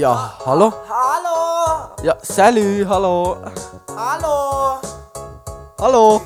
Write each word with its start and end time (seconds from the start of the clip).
Ja, 0.00 0.34
hallo? 0.46 0.72
Hallo! 0.88 1.94
Ja, 2.02 2.16
salut, 2.22 2.88
hallo. 2.88 3.36
Hallo! 3.94 4.80
Hallo? 5.78 6.22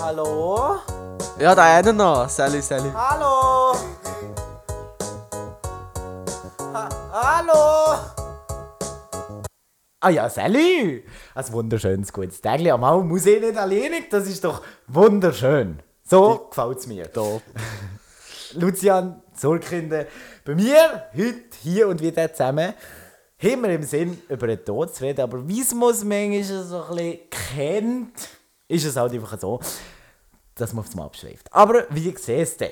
Hallo? 0.00 0.78
Ja, 1.38 1.54
der 1.54 1.64
eine 1.64 1.92
noch. 1.92 2.26
Salut, 2.30 2.64
salut. 2.64 2.94
Hallo! 2.94 3.76
Ha 6.72 6.88
Hallo! 7.12 7.98
Ah 10.00 10.08
ja, 10.08 10.30
salut! 10.30 11.04
Ein 11.34 11.52
wunderschönes 11.52 12.10
gutes 12.10 12.40
Tag 12.40 12.66
am 12.66 12.84
Au 12.84 13.02
muss 13.02 13.26
ich 13.26 13.38
nicht 13.38 13.58
alleinig, 13.58 14.08
das 14.08 14.26
ist 14.28 14.42
doch 14.42 14.62
wunderschön. 14.86 15.82
So 16.08 16.48
gefällt 16.48 16.78
es 16.78 16.86
mir. 16.86 17.12
Top. 17.12 17.42
Lucian, 18.54 19.22
Sorgkinder, 19.38 20.06
bei 20.44 20.54
mir, 20.54 21.04
heute, 21.14 21.56
hier 21.62 21.88
und 21.88 22.00
wieder 22.00 22.32
zusammen, 22.32 22.74
haben 23.42 23.62
wir 23.62 23.70
im 23.70 23.82
Sinn, 23.82 24.22
über 24.28 24.46
den 24.46 24.64
Tod 24.64 24.94
zu 24.94 25.04
reden, 25.04 25.20
aber 25.20 25.46
wie 25.46 25.60
es 25.60 25.74
muss 25.74 26.04
manchmal 26.04 26.64
so 26.64 26.82
ein 26.84 27.18
kennt, 27.54 28.28
ist 28.68 28.84
es 28.84 28.96
halt 28.96 29.12
einfach 29.12 29.38
so, 29.38 29.60
dass 30.54 30.72
man 30.72 30.84
aufs 30.84 30.94
Mal 30.94 31.04
abschweift. 31.04 31.52
Aber 31.52 31.86
wie 31.90 32.14
siehst 32.16 32.60
du? 32.60 32.70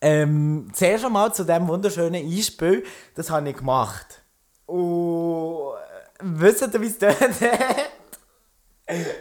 Ähm, 0.00 0.70
zuerst 0.72 1.04
einmal 1.04 1.34
zu 1.34 1.44
diesem 1.44 1.68
wunderschönen 1.68 2.24
Einspiel, 2.24 2.84
das 3.14 3.30
habe 3.30 3.50
ich 3.50 3.56
gemacht. 3.56 4.22
Und 4.66 5.74
wisst 6.20 6.62
ihr, 6.62 6.80
wie 6.80 6.86
es 6.86 6.98
dort 6.98 7.16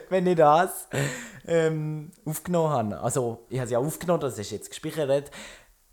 wenn 0.09 0.27
ich 0.27 0.35
das 0.35 0.87
ähm, 1.45 2.11
aufgenommen 2.25 2.69
habe. 2.69 2.99
Also, 3.01 3.45
ich 3.49 3.57
habe 3.57 3.65
es 3.65 3.71
ja 3.71 3.79
aufgenommen, 3.79 4.21
das 4.21 4.37
ist 4.37 4.51
jetzt 4.51 4.69
gespeichert. 4.69 5.31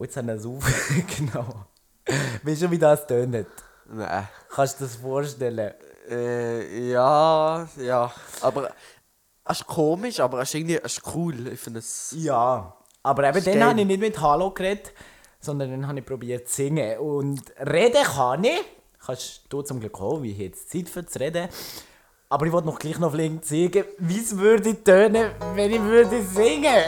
Und 0.05 0.09
jetzt 0.09 0.17
habe 0.19 0.33
ich 0.33 0.39
es 0.39 0.47
aufgenommen. 0.47 1.65
Weißt 2.43 2.63
du, 2.63 2.71
wie 2.71 2.79
das 2.79 3.07
tönt? 3.07 3.47
Nein. 3.87 4.29
Kannst 4.51 4.79
du 4.79 4.85
dir 4.85 4.91
das 4.91 4.97
vorstellen? 4.97 5.73
Äh, 6.11 6.91
ja, 6.91 7.67
ja. 7.79 8.13
Aber 8.43 8.71
es 9.47 9.61
ist 9.61 9.67
komisch, 9.67 10.21
aber 10.21 10.43
es 10.43 10.51
ist 10.51 10.55
irgendwie 10.57 10.77
es 10.77 10.99
ist 10.99 11.03
cool. 11.15 11.49
Ich 11.49 11.59
finde 11.59 11.79
es. 11.79 12.15
Ja. 12.19 12.77
Aber 13.03 13.29
eben 13.29 13.45
dann 13.45 13.65
habe 13.65 13.81
ich 13.81 13.87
nicht 13.87 14.01
mit 14.01 14.21
Hallo 14.21 14.51
geredet, 14.51 14.93
sondern 15.41 15.71
dann 15.71 15.89
habe 15.89 16.01
ich 16.01 16.05
probiert 16.05 16.49
zu 16.49 16.57
singen. 16.57 16.99
Und 16.99 17.41
reden 17.59 18.05
kann 18.05 18.45
ich. 18.45 18.61
Kannst 19.07 19.45
du 19.49 19.63
zum 19.63 19.81
Glück 19.81 19.99
auch, 20.03 20.21
wie 20.21 20.33
ich 20.33 20.39
jetzt 20.39 20.71
Zeit 20.71 20.91
für 20.91 21.07
zu 21.07 21.19
reden. 21.19 21.49
Aber 22.29 22.45
ich 22.45 22.53
wollte 22.53 22.67
noch 22.67 22.79
gleich 22.79 22.99
noch 22.99 23.13
flink 23.13 23.43
zeigen, 23.43 23.85
wie 23.99 24.21
es 24.21 24.37
würde 24.37 24.85
tönen, 24.85 25.31
wenn 25.55 25.71
ich 25.71 25.83
würde 25.83 26.23
singen. 26.23 26.85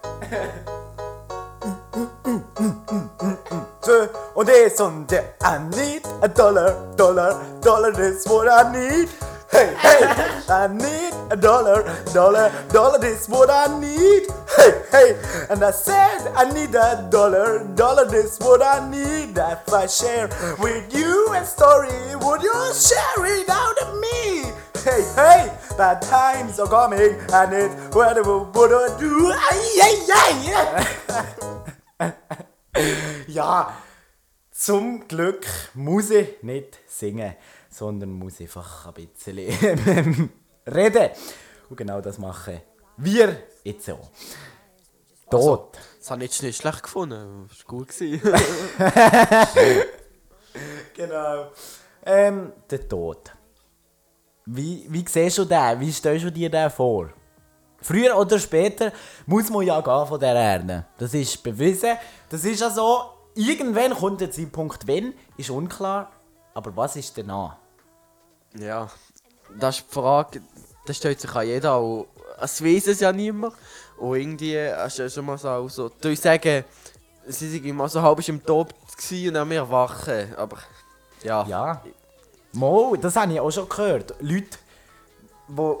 Two 3.82 4.08
und 4.34 4.48
es 4.48 4.80
und 4.80 5.10
der 5.10 5.34
I 5.42 5.58
need 5.70 6.04
a 6.20 6.28
dollar, 6.28 6.94
dollar, 6.96 7.40
dollar 7.62 7.98
is 8.00 8.26
what 8.26 8.48
I 8.48 8.72
need. 8.72 9.08
Hey, 9.50 9.72
hey, 9.78 10.02
I 10.48 10.66
need 10.66 11.14
a 11.30 11.36
dollar, 11.36 11.84
dollar, 12.12 12.50
dollar 12.72 13.04
is 13.04 13.28
what 13.28 13.48
I 13.48 13.68
need. 13.78 14.26
Hey, 14.56 14.72
hey, 14.90 15.16
and 15.48 15.62
I 15.62 15.70
said 15.70 16.26
I 16.34 16.52
need 16.52 16.74
a 16.74 17.08
dollar, 17.10 17.64
dollar 17.76 18.12
is 18.14 18.38
what 18.38 18.62
I 18.62 18.90
need. 18.90 19.38
If 19.38 19.72
I 19.72 19.86
share 19.86 20.28
with 20.58 20.92
you 20.92 21.32
a 21.32 21.44
story, 21.44 22.16
would 22.20 22.42
you 22.42 22.72
share 22.74 23.24
it 23.26 23.48
out 23.48 23.78
of 23.78 23.94
me? 24.00 24.50
Hey, 24.82 25.02
hey, 25.14 25.52
bad 25.76 26.00
times 26.02 26.58
are 26.58 26.68
coming, 26.68 27.16
and 27.32 27.52
it 27.52 27.70
whatever 27.94 28.38
would 28.38 28.72
I 28.72 28.88
do? 28.98 29.32
Ay. 29.32 29.56
Ja, 33.26 33.72
zum 34.50 35.08
Glück 35.08 35.46
muss 35.72 36.10
ich 36.10 36.42
nicht 36.42 36.78
singen, 36.86 37.34
sondern 37.70 38.10
muss 38.10 38.38
einfach 38.40 38.86
ein 38.86 38.92
bisschen 38.94 39.38
reden. 40.66 41.10
Und 41.70 41.76
genau 41.76 42.02
das 42.02 42.18
machen 42.18 42.60
wir 42.98 43.44
jetzt 43.64 43.88
auch. 43.90 44.10
Tod. 45.30 45.78
Das 45.98 46.10
habe 46.10 46.24
ich 46.24 46.30
jetzt 46.30 46.42
nicht 46.42 46.60
schlecht 46.60 46.82
gefunden. 46.82 47.48
Das 47.48 47.58
war 47.66 47.78
gut. 47.78 47.94
Genau. 50.94 51.50
Ähm, 52.06 52.52
der 52.70 52.88
Tod. 52.88 53.35
Wie, 54.46 54.86
wie 54.88 55.04
siehst 55.08 55.38
du 55.38 55.44
den? 55.44 55.80
Wie 55.80 55.92
stellst 55.92 56.24
du 56.24 56.30
dir 56.30 56.48
den 56.48 56.70
vor? 56.70 57.10
Früher 57.82 58.16
oder 58.16 58.38
später 58.38 58.92
muss 59.26 59.50
man 59.50 59.66
ja 59.66 59.80
gehen 59.80 60.06
von 60.06 60.20
der 60.20 60.34
Erde. 60.34 60.86
Das 60.98 61.12
ist 61.14 61.42
bewiesen. 61.42 61.96
Das 62.28 62.44
ist 62.44 62.60
ja 62.60 62.70
so, 62.70 63.10
irgendwann 63.34 63.92
kommt 63.94 64.20
der 64.20 64.30
Zeitpunkt, 64.30 64.86
wenn, 64.86 65.14
ist 65.36 65.50
unklar. 65.50 66.10
Aber 66.54 66.74
was 66.76 66.96
ist 66.96 67.16
danach? 67.18 67.56
ja. 68.58 68.88
Das 69.58 69.78
ist 69.78 69.86
die 69.88 69.94
Frage, 69.94 70.42
das 70.86 70.96
stellt 70.96 71.20
sich 71.20 71.34
an 71.34 71.46
jeder 71.46 71.74
auch. 71.74 72.06
Es 72.40 72.62
weiß 72.62 72.88
es 72.88 73.00
ja 73.00 73.12
niemand. 73.12 73.54
Und 73.98 74.16
irgendwie, 74.16 74.58
hast 74.58 74.98
du 74.98 75.02
ja 75.04 75.08
schon 75.08 75.24
mal 75.24 75.38
so, 75.38 75.48
auch 75.48 75.68
so 75.68 75.88
du 75.88 76.14
sagen, 76.16 76.64
sie 77.26 77.50
sind 77.50 77.64
immer 77.64 77.88
so 77.88 78.02
halb 78.02 78.26
im 78.28 78.44
Top 78.44 78.72
und 78.72 79.34
dann 79.34 79.48
wir 79.50 79.58
erwachen. 79.58 80.34
Aber 80.36 80.58
ja. 81.22 81.46
Ja. 81.46 81.82
Mo, 82.56 82.96
das 82.96 83.16
habe 83.16 83.32
ich 83.32 83.40
auch 83.40 83.50
schon 83.50 83.68
gehört. 83.68 84.14
Leute, 84.20 84.58
die 85.48 85.76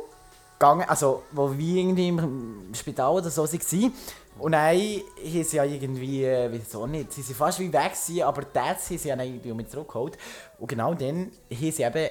gegangen, 0.58 0.88
also 0.88 1.22
wo 1.32 1.56
wie 1.56 1.80
irgendwie 1.80 2.08
im 2.08 2.70
Spital 2.74 3.14
oder 3.14 3.30
so 3.30 3.44
waren. 3.44 3.92
Und 4.38 4.52
dann 4.52 4.76
haben 4.76 5.44
sie 5.44 5.56
ja 5.56 5.64
irgendwie, 5.64 6.24
äh, 6.24 6.48
wieso 6.52 6.86
nicht, 6.86 7.12
sie 7.12 7.22
sind 7.22 7.36
fast 7.36 7.58
wie 7.58 7.72
weg 7.72 7.92
gewesen, 7.92 8.22
aber 8.22 8.42
das 8.42 8.90
haben 8.90 8.98
sie 8.98 9.08
ja 9.08 9.16
dann 9.16 9.26
irgendwie 9.26 9.52
mit 9.54 9.70
zurückgeholt. 9.70 10.18
Und 10.58 10.68
genau 10.68 10.92
dann 10.92 11.30
haben 11.50 11.72
sie 11.72 11.82
eben 11.82 12.08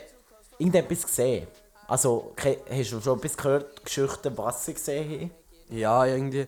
irgendetwas 0.58 1.04
gesehen. 1.04 1.48
Also, 1.88 2.34
hast 2.36 2.92
du 2.92 3.02
schon 3.02 3.20
etwas 3.20 3.38
gehört, 3.38 3.86
Geschichten, 3.86 4.36
was 4.36 4.66
sie 4.66 4.74
gesehen 4.74 5.22
haben? 5.22 5.32
Ja, 5.78 6.06
irgendwie. 6.06 6.48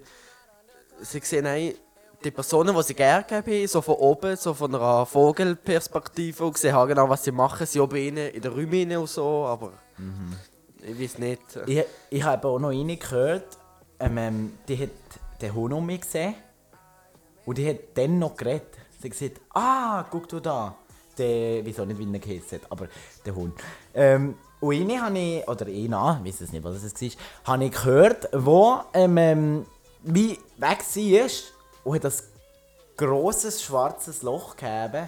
Sie 1.02 1.20
sehen 1.20 1.76
die 2.24 2.32
Personen, 2.32 2.76
die 2.76 2.84
sie 2.84 2.94
gerne 2.94 3.24
gegeben 3.24 3.62
haben, 3.62 3.68
so 3.68 3.82
von 3.82 3.96
oben, 3.96 4.36
so 4.36 4.54
von 4.54 4.74
einer 4.74 5.06
Vogelperspektive 5.06 6.46
und 6.46 6.58
sehen 6.58 6.76
auch 6.76 6.88
genau, 6.88 7.08
was 7.10 7.24
sie 7.24 7.32
machen. 7.32 7.66
Sie 7.66 7.80
oben 7.80 8.18
in 8.18 8.42
der 8.42 8.52
Räume 8.52 9.00
und 9.00 9.10
so, 9.10 9.46
aber 9.46 9.74
ich 10.82 11.00
weiß 11.00 11.20
nicht. 11.20 11.42
Ich, 11.66 11.84
ich 12.10 12.24
habe 12.24 12.48
auch 12.48 12.60
noch 12.60 12.70
eine 12.70 12.98
gehört, 12.98 13.58
ähm, 14.00 14.18
ähm, 14.18 14.54
die 14.68 14.78
hat 14.78 14.90
den 15.42 15.54
Hund 15.54 15.74
um 15.74 15.86
mich 15.86 16.02
gesehen 16.02 16.36
und 17.46 17.58
die 17.58 17.70
hat 17.70 17.78
dann 17.96 18.20
noch 18.20 18.36
geredet. 18.36 18.74
Sie 19.00 19.10
hat 19.10 19.18
gesagt, 19.18 19.42
ah, 19.54 20.06
guck 20.10 20.28
du 20.30 20.40
da. 20.40 20.76
Der, 21.18 21.66
wieso 21.66 21.84
nicht, 21.84 21.98
wie 21.98 22.14
er 22.14 22.20
geheißen 22.20 22.60
hat, 22.60 22.72
aber 22.72 22.88
der 23.26 23.36
Hund. 23.36 23.56
Ähm, 23.94 24.36
und 24.60 24.76
eine 24.76 25.02
habe 25.02 25.18
ich, 25.18 25.48
oder 25.48 25.66
eine, 25.66 26.20
ich 26.24 26.34
weiß 26.34 26.42
es 26.42 26.52
nicht, 26.52 26.64
was 26.64 26.84
es 26.84 27.02
war, 27.02 27.54
habe 27.54 27.66
ich 27.66 27.72
gehört, 27.72 28.30
wo 28.34 28.82
ähm, 28.94 29.18
ähm, 29.18 29.66
wie 30.04 30.38
weg 30.58 30.84
sie 30.84 31.18
ist 31.18 31.54
und 31.88 31.96
hat 31.96 32.04
das 32.04 32.24
grosses 32.98 33.64
schwarzes 33.64 34.22
Loch 34.22 34.58
gegeben. 34.58 35.08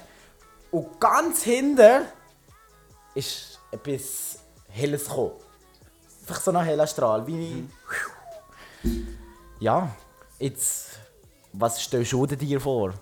Und 0.72 0.98
ganz 0.98 1.44
hinten 1.44 2.06
ist 3.14 3.60
etwas 3.70 4.40
Helles 4.70 5.04
gekommen. 5.06 5.34
Einfach 6.22 6.42
so 6.42 6.52
ein 6.52 6.64
heller 6.64 6.88
Strahl, 6.88 7.28
wie... 7.28 7.68
Ja, 9.60 9.94
jetzt... 10.40 11.00
Was 11.52 11.82
stellst 11.82 12.14
du 12.14 12.26
dir 12.28 12.62
vor? 12.62 12.94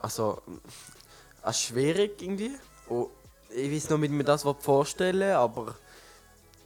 Also, 0.00 0.42
es 1.44 1.50
ist 1.56 1.62
schwierig 1.62 2.20
irgendwie. 2.20 2.58
Und 2.88 3.08
ich 3.48 3.72
weiß 3.72 3.88
noch, 3.88 4.02
wie 4.02 4.06
ich 4.06 4.10
mir 4.10 4.24
das 4.24 4.42
vorstellen 4.42 5.32
aber 5.32 5.76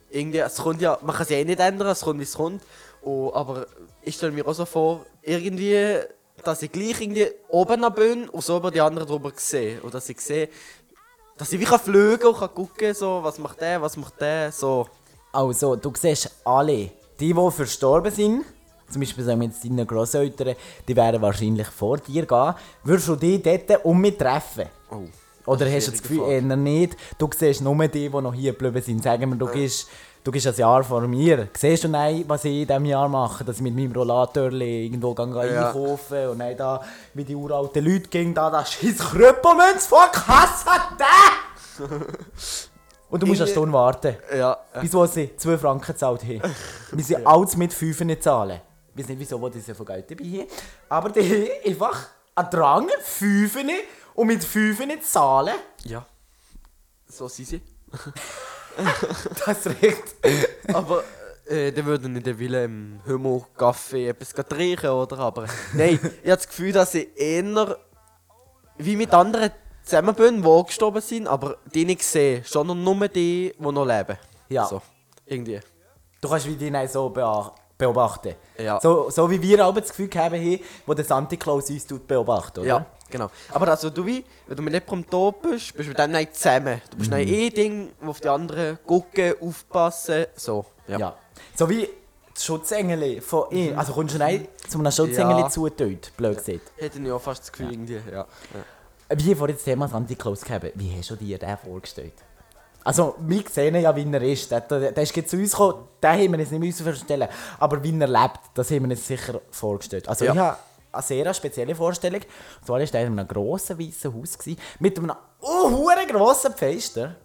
irgendwie, 0.09 0.39
es 0.39 0.57
kommt 0.57 0.81
ja, 0.81 0.97
man 1.03 1.15
kann 1.15 1.23
es 1.23 1.29
ja 1.29 1.37
eh 1.37 1.45
nicht 1.45 1.59
ändern, 1.59 1.87
es 1.87 2.01
kommt 2.01 2.19
wie 2.19 2.23
es 2.23 2.33
kommt. 2.33 2.63
Und, 3.01 3.33
aber 3.33 3.65
ich 4.01 4.15
stelle 4.15 4.33
mir 4.33 4.45
auch 4.45 4.53
so 4.53 4.65
vor, 4.65 5.05
irgendwie, 5.21 5.99
dass 6.43 6.61
ich 6.61 6.71
gleich 6.71 7.01
irgendwie 7.01 7.27
oben 7.49 7.85
bin 7.93 8.29
und 8.29 8.43
so 8.43 8.57
über 8.57 8.71
die 8.71 8.81
anderen 8.81 9.07
drüber 9.07 9.31
sehe. 9.35 9.81
Und 9.81 9.93
dass 9.93 10.09
ich 10.09 10.19
sehe, 10.19 10.49
dass 11.37 11.51
ich 11.53 11.59
wie 11.59 11.65
kann 11.65 11.79
fliegen 11.79 12.27
und 12.27 12.37
kann 12.37 12.53
gucken, 12.53 12.93
so, 12.93 13.19
was 13.23 13.37
macht 13.37 13.61
der, 13.61 13.81
was 13.81 13.97
macht 13.97 14.19
der, 14.19 14.51
so. 14.51 14.87
Also, 15.31 15.75
du 15.75 15.91
siehst 15.95 16.29
alle, 16.43 16.91
die, 17.19 17.33
die 17.33 17.51
verstorben 17.51 18.11
sind, 18.11 18.45
zum 18.89 19.01
Beispiel 19.01 19.23
sagen 19.23 19.39
wir 19.39 19.47
jetzt 19.47 19.63
deine 19.63 19.85
Grosseltern, 19.85 20.55
die 20.87 20.95
werden 20.95 21.21
wahrscheinlich 21.21 21.67
vor 21.67 21.97
dir 21.97 22.25
gehen, 22.25 22.53
würdest 22.83 23.07
du 23.07 23.15
die 23.15 23.41
dort 23.41 23.85
um 23.85 24.01
mich 24.01 24.17
treffen? 24.17 24.65
Oh. 24.91 25.05
Oder 25.45 25.71
hast 25.71 25.87
du 25.87 25.91
das 25.91 26.01
Gefühl, 26.01 26.29
eher 26.29 26.41
nicht? 26.41 26.95
Du 27.17 27.29
siehst 27.35 27.61
nur 27.61 27.75
die, 27.87 28.09
die 28.09 28.09
noch 28.09 28.33
hier 28.33 28.51
geblieben 28.51 28.81
sind. 28.81 29.01
Sagen 29.01 29.29
wir, 29.29 29.37
du 29.37 29.47
gehst, 29.47 29.87
du 30.23 30.31
gehst 30.31 30.47
ein 30.47 30.55
Jahr 30.55 30.83
vor 30.83 31.01
mir. 31.01 31.47
Siehst 31.57 31.83
du 31.83 31.87
nein, 31.87 32.23
was 32.27 32.45
ich 32.45 32.61
in 32.61 32.67
diesem 32.67 32.85
Jahr 32.85 33.07
mache? 33.07 33.43
Dass 33.43 33.57
ich 33.57 33.61
mit 33.61 33.75
meinem 33.75 33.91
Rollator 33.91 34.51
irgendwo 34.51 35.13
gehe 35.13 35.53
Ja. 35.53 35.67
einkaufen 35.67 36.27
und 36.29 36.39
dann 36.39 36.57
da, 36.57 36.81
wie 37.13 37.23
die 37.23 37.35
uralten 37.35 37.83
Leute 37.83 38.07
gehen, 38.09 38.33
da, 38.33 38.49
da 38.49 38.65
scheiß 38.65 38.97
Krüppelmünz 38.99 39.89
die 39.89 40.19
Kasse! 40.19 40.69
Und 43.09 43.21
du 43.21 43.27
musst 43.27 43.41
eine 43.41 43.49
Stunde 43.51 43.73
warten. 43.73 44.15
Ja, 44.37 44.57
Bis 44.79 44.93
wo 44.93 45.05
sie 45.05 45.35
2 45.35 45.57
Franken 45.57 45.85
gezahlt 45.85 46.23
haben. 46.23 46.41
Wir 46.91 47.03
sind 47.03 47.27
alles 47.27 47.57
mit 47.57 47.73
5 47.73 48.01
nicht 48.01 48.23
zahlen. 48.23 48.61
Ich 48.95 49.01
weiß 49.03 49.09
nicht, 49.09 49.19
wieso 49.19 49.41
wo 49.41 49.49
die 49.49 49.59
so 49.59 49.73
viel 49.73 49.85
Geld 49.85 50.09
dabei 50.11 50.23
haben. 50.23 50.47
Aber 50.87 51.09
die 51.09 51.21
haben 51.21 51.49
einfach 51.69 52.07
einen 52.35 52.49
Drang, 52.49 52.87
5 53.01 53.57
und 54.15 54.27
mit 54.27 54.43
5 54.43 54.85
nicht 54.85 55.05
zahlen. 55.05 55.55
Ja. 55.83 56.05
So 57.09 57.27
sind 57.27 57.47
sie. 57.47 57.61
Das 59.45 59.65
recht. 59.67 60.15
Aber 60.73 61.03
äh, 61.47 61.71
dann 61.71 61.85
würden 61.85 62.13
nicht 62.13 62.39
Wille 62.39 62.63
im 62.65 63.01
Himmel 63.05 63.43
Kaffee 63.57 64.09
etwas 64.09 64.33
trinken, 64.47 64.89
oder? 64.89 65.19
Aber 65.19 65.45
nein, 65.73 65.99
ich 66.23 66.29
habe 66.29 66.37
das 66.37 66.47
Gefühl, 66.47 66.71
dass 66.71 66.93
ich 66.93 67.07
eher 67.15 67.77
wie 68.77 68.95
mit 68.95 69.13
anderen 69.13 69.51
zusammen 69.83 70.15
bin, 70.15 70.41
die 70.41 70.63
gestorben 70.65 71.01
sind, 71.01 71.27
aber 71.27 71.57
die 71.73 71.85
nicht 71.85 72.03
sehe, 72.03 72.43
sondern 72.45 72.83
nur 72.83 73.07
die, 73.07 73.53
die 73.57 73.71
noch 73.71 73.85
leben. 73.85 74.17
Ja. 74.49 74.65
So, 74.65 74.81
irgendwie. 75.25 75.59
Du 76.21 76.29
kannst 76.29 76.47
wie 76.47 76.55
die 76.55 76.87
so 76.87 77.09
beobachten. 77.77 78.35
Ja. 78.57 78.79
So, 78.79 79.09
so 79.09 79.29
wie 79.29 79.41
wir 79.41 79.65
aber 79.65 79.81
das 79.81 79.89
Gefühl 79.89 80.09
haben, 80.15 80.35
haben, 80.35 80.59
wo 80.85 80.93
der 80.93 81.05
Santa 81.05 81.35
Claus 81.35 81.69
uns 81.69 81.85
beobachtet, 81.85 82.59
oder? 82.59 82.67
Ja, 82.67 82.85
genau. 83.11 83.29
Aber 83.53 83.67
also 83.67 83.89
du 83.89 84.05
wie, 84.05 84.23
wenn 84.47 84.57
du 84.57 84.63
mit 84.63 84.73
jemandem 84.73 85.09
tot 85.09 85.41
bist, 85.41 85.73
bist 85.75 85.87
du 85.87 85.89
mit 85.89 85.99
dem 85.99 86.11
nicht 86.11 86.35
zusammen. 86.35 86.81
Du 86.89 86.97
bist 86.97 87.11
Mhm. 87.11 87.17
nicht 87.17 87.31
ein 87.33 87.53
Ding, 87.55 87.89
wo 88.01 88.09
auf 88.11 88.19
die 88.21 88.29
anderen 88.29 88.79
gucken, 88.85 89.33
aufpassen, 89.41 90.25
so. 90.35 90.65
Ja. 90.87 90.97
Ja. 90.97 91.15
So 91.55 91.69
wie 91.69 91.87
das 92.33 92.45
Schutzengel 92.45 93.21
von 93.21 93.51
ihm. 93.51 93.77
Also 93.77 93.93
kommst 93.93 94.15
du 94.15 94.23
nicht 94.23 94.47
zu 94.69 94.79
einem 94.79 94.91
Schutzengel 94.91 95.39
Ja. 95.39 95.49
zu 95.49 95.69
dort, 95.69 96.15
blöd 96.17 96.37
gesagt. 96.37 96.71
Hätte 96.77 96.99
ich 96.99 97.11
auch 97.11 97.21
fast 97.21 97.41
das 97.43 97.51
Gefühl, 97.51 97.71
irgendwie, 97.71 97.99
ja. 98.11 98.25
ja. 98.25 98.25
Wie 99.17 99.35
vor 99.35 99.47
das 99.49 99.63
Thema 99.63 99.87
Santa 99.89 100.15
Claus 100.15 100.41
gehabt, 100.41 100.71
wie 100.75 100.95
hast 100.97 101.09
du 101.09 101.15
dir 101.17 101.37
den 101.37 101.57
vorgestellt? 101.57 102.13
Also, 102.83 103.15
wir 103.19 103.43
sehen 103.51 103.75
ja, 103.75 103.95
wie 103.95 104.11
er 104.11 104.21
ist. 104.23 104.49
Der, 104.49 104.61
der, 104.61 104.91
der 104.91 105.03
ist 105.03 105.13
zu 105.29 105.37
uns 105.37 105.51
gekommen, 105.51 105.83
den 106.01 106.09
haben 106.09 106.31
wir 106.31 106.39
uns 106.39 106.49
nicht 106.49 106.59
müssen 106.59 106.83
vorstellen 106.83 107.27
Aber 107.59 107.83
wie 107.83 107.99
er 107.99 108.07
lebt, 108.07 108.39
das 108.55 108.71
haben 108.71 108.83
wir 108.85 108.91
uns 108.91 109.05
sicher 109.05 109.39
vorgestellt. 109.51 110.07
Also, 110.09 110.25
Ja. 110.25 110.33
ich 110.33 110.39
habe 110.39 110.57
eine 110.91 111.03
sehr 111.03 111.33
spezielle 111.33 111.75
Vorstellung. 111.75 112.21
Und 112.21 112.65
zwar 112.65 112.79
war 112.79 112.93
er 112.93 113.07
in 113.07 113.19
einem 113.19 113.27
grossen 113.27 113.79
weißen 113.79 114.13
Haus 114.13 114.37
gewesen, 114.37 114.59
mit 114.79 114.97
einem 114.97 115.13
oh, 115.41 115.87
grossen 116.09 116.53
Fenster. 116.53 117.15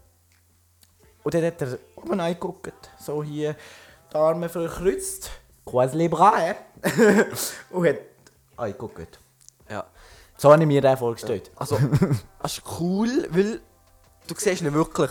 Und 1.22 1.34
dann 1.34 1.44
hat 1.44 1.60
er 1.60 1.78
oben 1.96 2.20
reingeguckt, 2.20 2.90
so 2.98 3.22
hier 3.22 3.56
die 4.12 4.16
Arme 4.16 4.48
verkreuzt, 4.48 5.30
quasi 5.64 5.96
les 5.96 6.10
bras, 6.10 6.54
und 7.70 7.88
hat 7.88 7.98
reingeguckt. 8.56 9.18
ja. 9.68 9.84
So 10.38 10.52
habe 10.52 10.62
ich 10.62 10.68
mir 10.68 10.82
den 10.82 10.96
vorgestellt. 10.96 11.50
Also, 11.56 11.78
das 12.42 12.58
ist 12.58 12.62
cool, 12.78 13.26
weil 13.30 13.60
du 14.26 14.34
siehst 14.36 14.60
ihn 14.60 14.72
wirklich. 14.74 15.10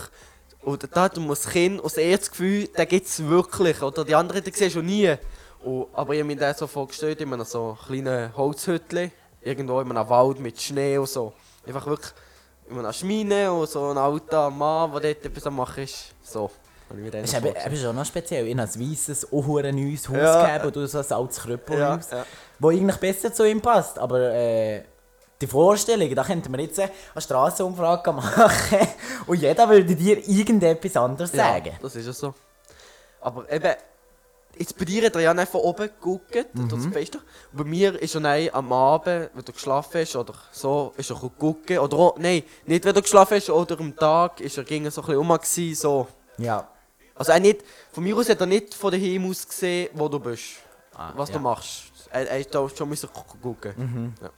Und 0.62 0.88
da 0.96 1.08
du 1.08 1.20
musst 1.20 1.50
Kind 1.50 1.82
aus 1.82 1.94
das 1.94 2.30
Gefühl, 2.30 2.68
den 2.68 2.88
gibt 2.88 3.06
es 3.06 3.24
wirklich. 3.24 3.82
Oder 3.82 4.04
die 4.04 4.14
anderen, 4.14 4.42
die 4.42 4.52
siehst 4.52 4.76
du 4.76 4.82
nie. 4.82 5.16
Und, 5.66 5.88
aber 5.94 6.12
ich 6.14 6.20
habe 6.20 6.28
mir 6.28 6.36
den 6.36 6.54
so 6.54 6.66
vorgestellt, 6.68 7.20
in 7.20 7.32
einem 7.32 7.44
so 7.44 7.76
kleinen 7.86 8.34
Holzhütchen, 8.36 9.10
irgendwo 9.40 9.80
in 9.80 9.90
einem 9.90 10.08
Wald 10.08 10.38
mit 10.38 10.60
Schnee 10.60 10.96
und 10.96 11.08
so. 11.08 11.32
Einfach 11.66 11.86
wirklich 11.86 12.12
in 12.70 12.78
einer 12.78 12.92
Schmine 12.92 13.52
und 13.52 13.68
so 13.68 13.88
ein 13.90 13.98
alter 13.98 14.48
Mann, 14.50 14.92
der 14.92 15.00
dort 15.12 15.24
etwas 15.26 15.46
am 15.46 15.56
machen 15.56 15.82
ist. 15.82 16.14
So, 16.22 16.50
Das 17.10 17.30
ist 17.32 17.34
eben, 17.34 17.76
schon 17.76 17.96
noch 17.96 18.04
speziell. 18.06 18.46
Ich 18.46 18.56
habe 18.56 18.62
ein 18.62 18.90
weißes, 18.90 19.32
ein 19.32 19.74
neues 19.76 20.08
Haus 20.08 20.16
Ja. 20.16 20.46
gegeben 20.46 20.66
und 20.66 20.76
du 20.76 20.86
so 20.86 20.98
ein 20.98 21.12
altes 21.12 21.38
Krüppelhaus, 21.40 22.10
Ja, 22.12 22.18
ja. 22.18 22.26
wo 22.60 22.68
eigentlich 22.70 22.96
besser 22.98 23.32
zu 23.32 23.44
ihm 23.48 23.60
passt. 23.60 23.98
Aber 23.98 24.20
äh, 24.20 24.82
die 25.40 25.46
Vorstellung, 25.48 26.14
da 26.14 26.22
könnten 26.22 26.52
wir 26.56 26.60
jetzt 26.62 26.78
eine 26.78 26.90
Strassenumfrage 27.18 28.12
machen 28.12 28.88
und 29.26 29.40
jeder 29.40 29.68
würde 29.68 29.96
dir 29.96 30.18
irgendetwas 30.28 30.96
anderes 30.96 31.32
sagen. 31.32 31.66
Ja, 31.66 31.78
das 31.82 31.96
ist 31.96 32.06
ja 32.06 32.12
so. 32.12 32.34
Aber 33.20 33.50
eben, 33.52 33.74
jetzt 34.58 34.76
bei 34.78 34.84
dir 34.84 35.06
hat 35.06 35.14
er 35.16 35.20
ja 35.22 35.34
nicht 35.34 35.50
von 35.50 35.60
oben 35.60 35.86
geguckt, 35.88 36.34
Mhm. 36.54 36.68
das 36.68 36.86
Fenster. 36.86 37.18
Und 37.52 37.58
bei 37.58 37.64
mir 37.64 38.00
ist 38.00 38.14
er 38.14 38.20
nein, 38.20 38.48
am 38.52 38.72
Abend, 38.72 39.30
wenn 39.34 39.44
du 39.44 39.52
geschlafen 39.52 40.00
hast 40.00 40.16
oder 40.16 40.34
so, 40.52 40.92
ist 40.96 41.10
er 41.10 41.16
geguckt. 41.20 41.70
Oder 41.70 41.96
auch, 41.96 42.18
nein, 42.18 42.42
nicht 42.66 42.84
wenn 42.84 42.94
du 42.94 43.02
geschlafen 43.02 43.34
hast, 43.36 43.50
oder 43.50 43.78
am 43.80 43.94
Tag 43.96 44.40
ist 44.40 44.56
er 44.58 44.64
ging 44.64 44.88
so 44.90 45.00
ein 45.00 45.06
bisschen 45.06 45.18
rum 45.18 45.28
gewesen, 45.28 45.74
so. 45.74 46.08
Ja. 46.38 46.68
Also 47.14 47.32
er 47.32 47.40
nicht, 47.40 47.62
von 47.92 48.04
mir 48.04 48.16
aus 48.16 48.28
hat 48.28 48.40
er 48.40 48.46
nicht 48.46 48.74
von 48.74 48.90
daheim 48.92 49.30
aus 49.30 49.46
gesehen, 49.48 49.88
wo 49.94 50.08
du 50.08 50.18
bist. 50.20 50.44
was 51.14 51.28
ja. 51.30 51.34
du 51.36 51.40
machst. 51.40 51.84
Er, 52.10 52.28
er 52.30 52.44
da 52.44 52.68
schon 52.68 52.88
müssen 52.88 53.08
gu- 53.12 53.38
gucken. 53.42 54.14
Ja. 54.22 54.30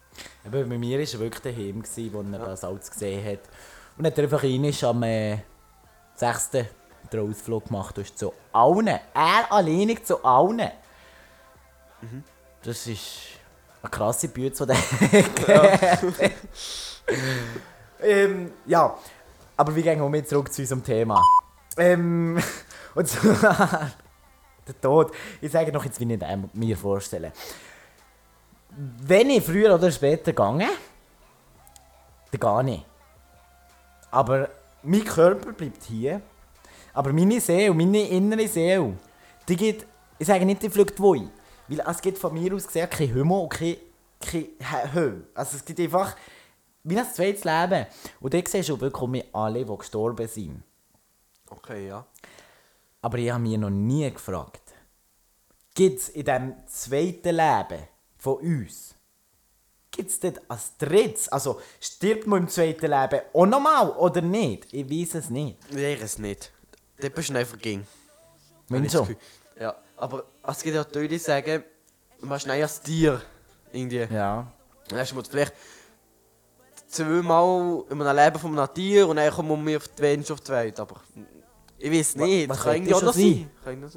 Eben, 0.46 0.68
bei 0.68 0.78
mir 0.78 0.98
war 0.98 1.04
er 1.06 1.18
wirklich 1.20 1.42
daheim, 1.42 1.82
gewesen, 1.82 2.12
wo 2.12 2.20
er 2.36 2.38
das 2.46 2.64
alles 2.64 2.90
gesehen 2.90 3.24
hat. 3.24 3.40
Und 3.96 4.06
hat 4.06 4.16
er 4.18 4.24
einfach 4.24 4.42
rein 4.42 4.74
am 4.82 5.02
äh, 5.02 5.38
6. 6.16 6.50
den 7.12 7.30
Ausflug 7.30 7.66
gemacht. 7.66 7.96
Du 7.96 8.02
hast 8.02 8.18
zu 8.18 8.32
allen. 8.52 8.86
Er 8.88 9.50
alleinig 9.50 10.04
zu 10.04 10.24
allen. 10.24 10.70
Das 12.62 12.86
ist 12.86 13.38
eine 13.82 13.90
krasse 13.90 14.28
Bühne 14.28 14.52
zu 14.52 14.66
der 14.66 14.76
ähm, 18.02 18.52
ja, 18.66 18.96
aber 19.56 19.74
wir 19.74 19.82
gehen 19.82 20.12
wir 20.12 20.24
zurück 20.24 20.52
zu 20.52 20.62
unserem 20.62 20.84
Thema. 20.84 21.22
Ähm, 21.76 22.38
und 22.94 23.08
zwar 23.08 23.90
der 24.66 24.80
Tod. 24.80 25.12
Ich 25.40 25.50
sage 25.50 25.72
noch 25.72 25.84
jetzt, 25.84 25.98
wie 26.00 26.12
ich 26.12 26.20
mir 26.52 26.76
vorstelle. 26.76 27.32
Wenn 28.70 29.30
ich 29.30 29.44
früher 29.44 29.74
oder 29.74 29.90
später 29.90 30.32
gehe, 30.32 30.68
dann 32.38 32.64
gehe 32.64 32.74
ich. 32.74 32.84
Aber 34.10 34.48
mein 34.82 35.04
Körper 35.04 35.52
bleibt 35.52 35.82
hier. 35.84 36.20
Aber 36.98 37.12
meine 37.12 37.40
Seele, 37.40 37.72
meine 37.72 38.08
innere 38.08 38.48
Seele, 38.48 38.98
die 39.48 39.54
geht, 39.54 39.86
ich 40.18 40.26
sage 40.26 40.44
nicht, 40.44 40.60
die 40.64 40.68
fliegt 40.68 40.98
wohin. 40.98 41.30
Weil 41.68 41.78
es 41.88 42.00
gibt 42.00 42.18
von 42.18 42.34
mir 42.34 42.52
aus 42.52 42.66
gesehen 42.66 42.90
kein 42.90 43.06
Himmel 43.06 43.38
und 43.42 43.50
kein, 43.50 43.76
kein 44.18 44.46
Hö- 44.58 44.92
Höhe. 44.92 45.22
Also 45.32 45.58
es 45.58 45.64
gibt 45.64 45.78
einfach 45.78 46.16
wie 46.82 46.98
ein 46.98 47.06
zweites 47.06 47.44
Leben. 47.44 47.86
Und 48.20 48.34
dort 48.34 48.48
siehst 48.48 48.68
du 48.68 48.80
wirklich 48.80 49.24
alle, 49.32 49.64
die 49.64 49.76
gestorben 49.78 50.26
sind. 50.26 50.60
Okay, 51.48 51.86
ja. 51.86 52.04
Aber 53.00 53.16
ich 53.18 53.30
habe 53.30 53.44
mich 53.44 53.56
noch 53.58 53.70
nie 53.70 54.10
gefragt, 54.10 54.74
gibt 55.74 56.00
es 56.00 56.08
in 56.08 56.24
diesem 56.24 56.54
zweiten 56.66 57.36
Leben 57.36 57.86
von 58.16 58.34
uns, 58.38 58.96
gibt 59.92 60.10
es 60.10 60.18
dort 60.18 60.40
ein 60.48 60.58
drittes? 60.78 61.28
Also 61.28 61.60
stirbt 61.80 62.26
man 62.26 62.42
im 62.42 62.48
zweiten 62.48 62.90
Leben 62.90 63.20
auch 63.32 63.46
nochmal 63.46 63.90
oder 63.90 64.20
nicht? 64.20 64.66
Ich 64.74 64.90
weiß 64.90 65.14
es 65.14 65.30
nicht. 65.30 65.58
Wäre 65.72 66.02
es 66.02 66.18
nicht. 66.18 66.50
Dort 67.00 67.14
bist 67.14 67.30
du 67.30 67.38
einfach 67.38 67.58
ging. 67.58 67.86
Wenn 68.68 68.88
so. 68.88 69.08
Ja, 69.58 69.74
aber 69.96 70.24
es 70.46 70.62
gibt 70.62 70.74
ja 70.74 70.82
Leute, 70.82 71.08
die 71.08 71.18
sagen, 71.18 71.64
man 72.20 72.36
ist 72.36 72.48
als 72.48 72.80
Tier. 72.80 73.20
Irgendwie. 73.72 74.06
Ja. 74.10 74.46
Dann 74.88 74.98
hast 74.98 75.12
du 75.12 75.22
vielleicht 75.22 75.54
zweimal 76.88 77.84
in 77.90 78.02
einem 78.02 78.16
Leben 78.16 78.38
von 78.38 78.58
einem 78.58 78.74
Tier 78.74 79.08
und 79.08 79.16
dann 79.16 79.32
kommen 79.32 79.66
wir 79.66 79.76
auf 79.76 79.88
die 79.88 80.02
Mensch 80.02 80.30
auf 80.30 80.40
die 80.40 80.52
Welt. 80.52 80.80
Aber 80.80 81.00
ich 81.76 81.90
weiß 81.90 82.16
nicht, 82.16 82.48
was 82.48 82.56
das 82.56 82.64
kann 82.64 82.88
schon 82.88 83.04
noch 83.04 83.14
sein? 83.14 83.50
sein. 83.64 83.90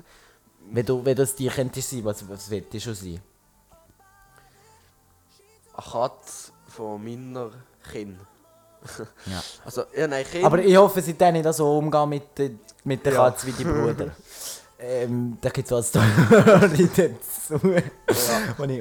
Wenn 0.70 0.86
du, 0.86 0.98
wenn 1.04 1.16
du 1.16 1.24
das 1.24 1.36
Tier 1.36 1.52
könntest 1.52 1.90
sein, 1.90 2.04
was, 2.04 2.28
was 2.28 2.50
wird 2.50 2.74
das 2.74 2.84
schon 2.84 2.96
sein? 2.96 3.22
Eine 5.74 5.92
Katze 5.92 6.52
von 6.68 7.04
meiner 7.04 7.52
Kind. 7.92 8.20
Ja. 9.26 9.42
Also, 9.66 9.84
ja, 9.96 10.08
nein, 10.08 10.26
Kind. 10.30 10.44
Aber 10.46 10.60
ich 10.60 10.76
hoffe, 10.76 11.02
sie 11.02 11.18
dann 11.18 11.34
nicht 11.34 11.52
so 11.54 11.78
umgehen 11.78 12.10
mit, 12.10 12.38
der- 12.38 12.50
mit 12.84 13.06
der 13.06 13.14
Ja. 13.14 13.30
Katze 13.30 13.48
wie 13.48 13.52
die 13.52 13.64
Bruder. 13.74 14.12
ähm, 14.80 15.38
da 15.40 15.50
gibt 15.50 15.68
es 15.68 15.72
was 15.72 15.92
dazu, 15.92 16.60
was 16.60 16.74
ich, 16.80 16.90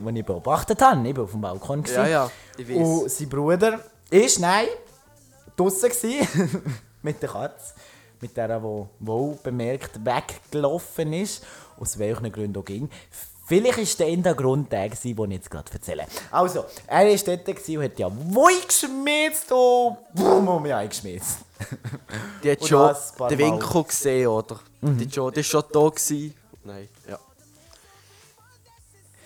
was 0.04 0.14
ich 0.16 0.24
beobachtet 0.24 0.80
habe. 0.82 1.08
Ich 1.08 1.16
war 1.16 1.24
auf 1.24 1.30
dem 1.32 1.40
Balkon. 1.40 1.84
ja, 1.84 2.06
ja, 2.06 2.30
ich 2.56 2.68
weiß. 2.68 2.76
Und 2.76 3.10
sein 3.10 3.28
Bruder 3.28 3.80
ist, 4.10 4.38
nein, 4.40 4.66
draussen 5.56 5.90
gsi 5.90 6.26
mit 7.02 7.20
der 7.22 7.28
Katze. 7.28 7.74
Mit 8.22 8.36
der, 8.36 8.58
die 8.58 8.64
wohl 9.00 9.38
bemerkt 9.42 9.98
weggelaufen 10.04 11.12
ist. 11.14 11.42
Aus 11.78 11.98
welchen 11.98 12.30
Gründen 12.30 12.58
auch 12.58 12.64
ging. 12.64 12.90
Vielleicht 13.50 13.78
war 13.78 14.06
der 14.06 14.06
der 14.22 14.34
Grund 14.36 14.70
der, 14.70 14.88
gewesen, 14.88 15.16
den 15.16 15.30
ich 15.32 15.36
jetzt 15.38 15.50
gerade 15.50 15.72
erzähle. 15.72 16.06
Also, 16.30 16.66
er 16.86 17.04
war 17.04 17.16
dort 17.36 17.44
und 17.48 17.82
hat 17.82 17.98
ja 17.98 18.08
«Woi 18.08 18.52
geschmitzt» 18.64 19.50
und 19.50 19.96
«Bum» 20.14 20.46
um 20.46 20.62
mich 20.62 20.72
eingeschmitzt. 20.72 21.38
die 22.44 22.52
hat 22.52 22.60
und 22.60 22.68
schon 22.68 22.78
das 22.88 23.10
ein 23.10 23.16
paar 23.18 23.28
den 23.28 23.40
Mal. 23.40 23.50
Winkel 23.60 23.82
gesehen, 23.84 24.26
oder? 24.28 24.60
Die, 24.80 25.04
hat 25.04 25.14
schon, 25.14 25.32
die 25.32 25.40
ist 25.40 25.46
schon 25.48 25.64
da 25.72 25.88
gewesen. 25.88 26.34
Nein, 26.62 26.88
ja. 27.08 27.18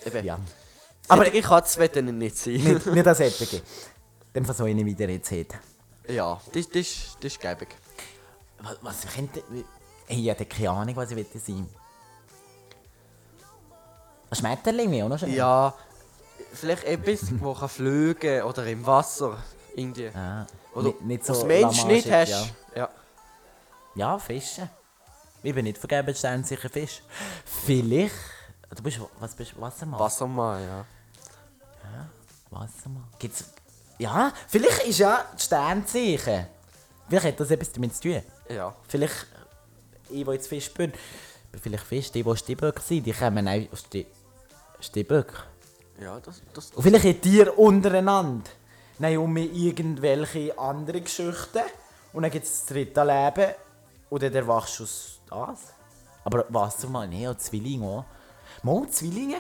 Eben. 0.07 0.25
Ja. 0.25 0.39
Aber 1.09 1.27
ich 1.35 1.51
will 1.51 1.89
dann 1.89 2.17
nicht 2.19 2.37
sein. 2.39 2.55
nicht, 2.55 2.87
nicht 2.87 3.07
das 3.07 3.21
Ettige. 3.21 3.61
Dann 4.33 4.47
versuche 4.47 4.71
ich 4.71 4.75
nicht 4.75 4.87
wieder 4.87 5.09
jetzt 5.11 5.31
reden. 5.31 5.59
ja, 6.09 6.41
das, 6.51 6.67
das, 6.69 6.77
ist- 6.77 7.17
das 7.21 7.33
ist 7.33 7.41
gäbig. 7.41 7.69
Was, 8.63 8.79
was 8.81 9.07
könnte... 9.15 9.43
Ich 10.09 10.27
hätte 10.27 10.47
keine 10.47 10.71
Ahnung, 10.71 10.97
was 10.97 11.11
ich 11.11 11.17
will 11.19 11.27
sein 11.35 11.69
Ein 14.35 14.37
Schmetterling 14.37 15.09
noch 15.09 15.19
schön. 15.19 15.33
Ja, 15.33 15.73
vielleicht 16.53 16.85
etwas, 16.85 17.21
das 17.41 17.59
kann 17.61 17.69
fliegen 17.69 18.43
oder 18.43 18.67
im 18.67 18.85
Wasser. 18.85 19.39
Irgendwie. 19.77 20.09
Ah, 20.09 20.47
Oder 20.75 20.89
nicht, 20.89 21.01
nicht 21.03 21.27
so 21.27 21.35
was 21.35 21.45
Mensch 21.45 21.85
nicht 21.85 22.11
hast. 22.11 22.31
Ja. 22.31 22.47
Ja. 22.75 22.89
ja, 23.95 24.19
Fische. 24.19 24.69
Ich 25.43 25.55
bin 25.55 25.65
nicht 25.65 25.79
vergeben, 25.79 26.15
sicher 26.15 26.69
Fisch. 26.69 27.03
Vielleicht... 27.45 28.15
Du 28.75 28.83
bist... 28.83 28.99
Was 29.21 29.35
bist 29.35 29.53
du? 29.53 29.61
Wassermann? 29.61 30.01
Wassermann, 30.01 30.63
ja. 30.63 30.85
Wassermann. 32.51 33.05
Gibt's... 33.19 33.45
Ja, 33.99 34.33
vielleicht 34.49 34.85
ist 34.87 34.99
ja 34.99 35.25
das 35.33 35.45
Sternzeichen. 35.45 36.47
Vielleicht 37.09 37.27
hat 37.27 37.41
das 37.41 37.51
etwas 37.51 37.73
damit 37.73 37.95
zu 37.95 38.03
tun. 38.03 38.23
Ja. 38.49 38.75
Vielleicht, 38.89 39.27
ich, 40.09 40.25
der 40.25 40.35
jetzt 40.35 40.49
Fisch 40.49 40.73
bin, 40.73 40.93
bin 41.53 41.61
vielleicht 41.61 41.85
Fisch, 41.85 42.11
die, 42.11 42.23
die 42.23 42.37
Stiböck 42.37 42.81
sind, 42.81 43.07
die 43.07 43.13
kommen 43.13 43.47
auch 43.47 43.73
aus 43.73 43.85
Sti 44.85 45.01
Stiböck. 45.01 45.47
Ja, 46.01 46.21
das, 46.21 46.43
das, 46.53 46.71
Und 46.73 46.83
vielleicht 46.83 47.05
habt 47.05 47.27
ihr 47.27 47.59
untereinander 47.59 48.51
nein, 48.99 49.19
um 49.19 49.37
irgendwelche 49.37 50.59
andere 50.59 51.01
Geschichten. 51.01 51.63
Und 52.13 52.23
dann 52.23 52.31
gibt 52.31 52.45
es 52.45 52.61
das 52.61 52.67
dritte 52.67 53.03
Leben. 53.03 53.55
Und 54.11 54.23
dann 54.23 54.35
erwachst 54.35 54.79
du 54.79 54.85
aus 54.85 55.21
das. 55.29 55.75
Aber 56.25 56.47
was 56.49 56.77
du 56.79 56.89
mal, 56.89 57.09
nee, 57.09 57.27
auch 57.27 57.37
Zwillinge 57.37 57.87
auch. 57.87 58.05
Mal, 58.63 58.89
Zwillinge? 58.89 59.37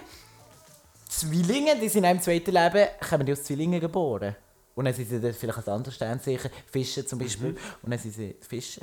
Zwillinge, 1.08 1.78
die 1.78 1.88
sind 1.88 2.04
auch 2.04 2.10
im 2.10 2.20
zweiten 2.20 2.52
Leben, 2.52 2.88
kommen 3.08 3.26
die 3.26 3.32
aus 3.32 3.44
Zwillingen 3.44 3.80
geboren. 3.80 4.34
Und 4.74 4.86
dann 4.86 4.94
sind 4.94 5.08
sie 5.08 5.20
dann 5.20 5.32
vielleicht 5.32 5.68
ein 5.68 5.74
anderes 5.74 5.94
Sternzeichen, 5.94 6.50
Fische 6.70 7.06
zum 7.06 7.18
Beispiel. 7.18 7.56
Und 7.82 7.90
dann 7.90 7.98
sind 7.98 8.14
sie 8.14 8.36
Fische. 8.40 8.80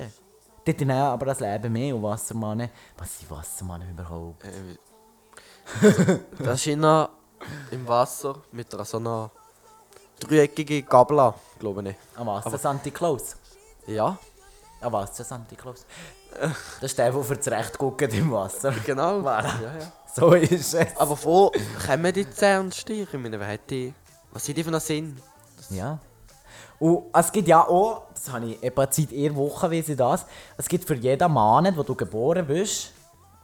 Dort 0.64 0.80
haben 0.80 0.90
aber 0.90 1.26
das 1.26 1.40
Leben 1.40 1.72
mehr 1.72 1.94
und 1.94 2.02
Wassermannen. 2.02 2.70
Was 2.96 3.18
sind 3.18 3.30
Wassermannen 3.30 3.90
überhaupt? 3.90 4.44
äh, 4.44 4.48
das 6.38 6.60
ist 6.60 6.66
immer 6.66 7.10
im 7.70 7.86
Wasser 7.86 8.36
mit 8.52 8.72
einer 8.74 8.84
so 8.84 8.98
einer 8.98 9.30
dreieckigen 10.20 10.86
Gabel, 10.86 11.34
glaube 11.58 11.90
ich. 11.90 11.96
Am 12.16 12.26
Wasser 12.26 12.58
Santa 12.58 12.90
Claus. 12.90 13.36
Ja, 13.86 14.18
Am 14.80 14.92
Wasser 14.92 15.24
Santa 15.24 15.54
Claus. 15.56 15.86
Das 16.80 16.90
ist 16.90 16.98
der, 16.98 17.12
der 17.12 17.22
für 17.22 17.36
das 17.36 17.48
Recht 17.48 17.78
guckt 17.78 18.12
im 18.14 18.32
Wasser. 18.32 18.72
genau. 18.86 19.20
Voilà. 19.20 19.62
Ja, 19.62 19.78
ja. 19.78 19.92
So 20.14 20.32
ist 20.32 20.74
es. 20.74 20.96
Aber 20.96 21.16
wo 21.22 21.52
kommen 21.86 22.12
die 22.12 22.28
Zähne 22.30 22.60
und 22.60 22.74
Stiere? 22.74 23.08
Ich 23.12 23.18
meine, 23.18 23.58
die? 23.58 23.94
Was 24.32 24.44
sind 24.44 24.56
die 24.56 24.64
für 24.64 24.70
einen 24.70 24.80
Sinn? 24.80 25.20
Ja. 25.70 25.98
Und 26.78 27.04
es 27.12 27.30
gibt 27.30 27.48
ja 27.48 27.66
auch, 27.66 28.08
das 28.12 28.32
habe 28.32 28.46
ich 28.46 28.62
etwa 28.62 28.88
seit 28.90 29.12
eher 29.12 29.34
Wochen, 29.36 29.70
wie 29.70 29.82
sie 29.82 29.94
das, 29.94 30.26
es 30.56 30.66
gibt 30.68 30.84
für 30.84 30.96
jeden 30.96 31.30
Monat, 31.30 31.76
wo 31.76 31.82
du 31.82 31.94
geboren 31.94 32.46
bist, 32.46 32.92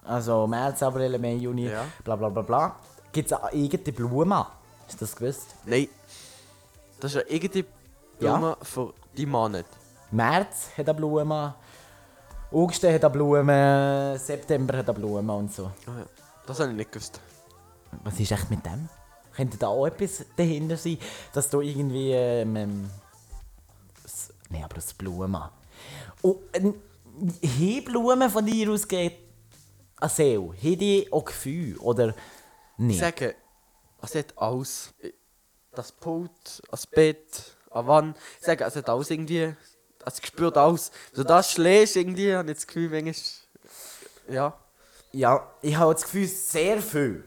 also 0.09 0.47
März, 0.47 0.83
April, 0.83 1.19
Mai, 1.19 1.35
Juni, 1.35 1.67
Ja. 1.69 1.85
bla 2.05 2.17
bla 2.17 2.29
bla 2.29 2.43
bla, 2.43 2.77
gibt 3.13 3.31
es 3.31 3.39
eine 3.39 3.53
eigene 3.53 3.93
Blume. 3.93 4.47
Hast 4.87 4.95
du 5.01 5.05
das 5.05 5.15
gewusst? 5.15 5.55
Nein. 5.67 5.89
Das 7.01 7.15
ist 7.15 7.23
ja 7.23 7.33
irgendeine 7.35 7.65
Ja. 8.21 8.37
Blume 8.37 8.57
für 8.63 8.95
die 9.17 9.27
Monat. 9.27 9.67
März 10.11 10.71
hat 10.77 10.89
eine 10.89 10.95
Blume, 10.95 11.55
August 12.51 12.83
hat 12.85 12.91
eine 13.05 13.11
Blume, 13.11 14.17
September 14.19 14.79
hat 14.79 14.89
eine 14.89 14.99
Blume 14.99 15.33
und 15.35 15.53
so. 15.53 15.67
Ah, 15.87 15.99
ja. 15.99 16.07
Das 16.47 16.59
habe 16.61 16.71
ich 16.71 16.77
nicht 16.77 16.91
gewusst. 16.93 17.21
Was 18.05 18.19
ist 18.19 18.33
echt 18.33 18.51
mit 18.51 18.65
dem? 18.65 18.89
Könnte 19.37 19.57
da 19.59 19.69
auch 19.69 19.87
etwas 19.87 20.25
dahinter 20.37 20.77
sein, 20.77 20.99
dass 21.33 21.49
du 21.51 21.61
irgendwie. 21.61 22.13
Ähm, 22.13 22.57
ähm, 22.57 22.91
Nein, 24.51 24.65
aber 24.65 24.77
das 24.77 24.95
Blumen. 24.95 25.43
Und 26.23 26.37
ähm, 26.55 26.75
haben 27.43 27.85
Blumen 27.85 28.31
von 28.31 28.47
dir 28.47 28.71
aus 28.73 28.89
geht 28.89 29.28
eine 30.01 30.11
Seele? 30.11 30.41
Haben 30.53 30.79
die 30.79 31.09
auch 31.13 31.25
Gefühl? 31.25 31.77
Oder 31.79 32.09
Ich 32.11 32.15
nicht? 32.85 33.01
sage, 33.01 33.35
es 34.03 34.15
hat 34.15 34.33
alles. 34.37 34.95
Das 35.73 35.93
Pult, 35.93 36.63
das 36.71 36.87
Bett, 36.87 37.57
an 37.71 37.87
Wand. 37.87 38.17
Ich 38.41 38.47
sage, 38.47 38.65
es 38.65 38.75
hat 38.77 38.89
alles 38.89 39.11
irgendwie. 39.11 39.55
Es 40.05 40.21
spürt 40.27 40.57
alles. 40.57 40.91
So 41.13 41.23
das 41.23 41.53
schlägst 41.53 41.97
irgendwie, 41.97 42.35
habe 42.35 42.51
ich 42.51 42.57
das 42.57 42.67
Gefühl, 42.67 42.89
manchmal. 42.89 43.15
Ja. 44.29 44.59
Ja, 45.13 45.51
ich 45.63 45.77
habe 45.77 45.93
das 45.95 46.03
Gefühl, 46.03 46.27
sehr 46.27 46.81
viel 46.83 47.25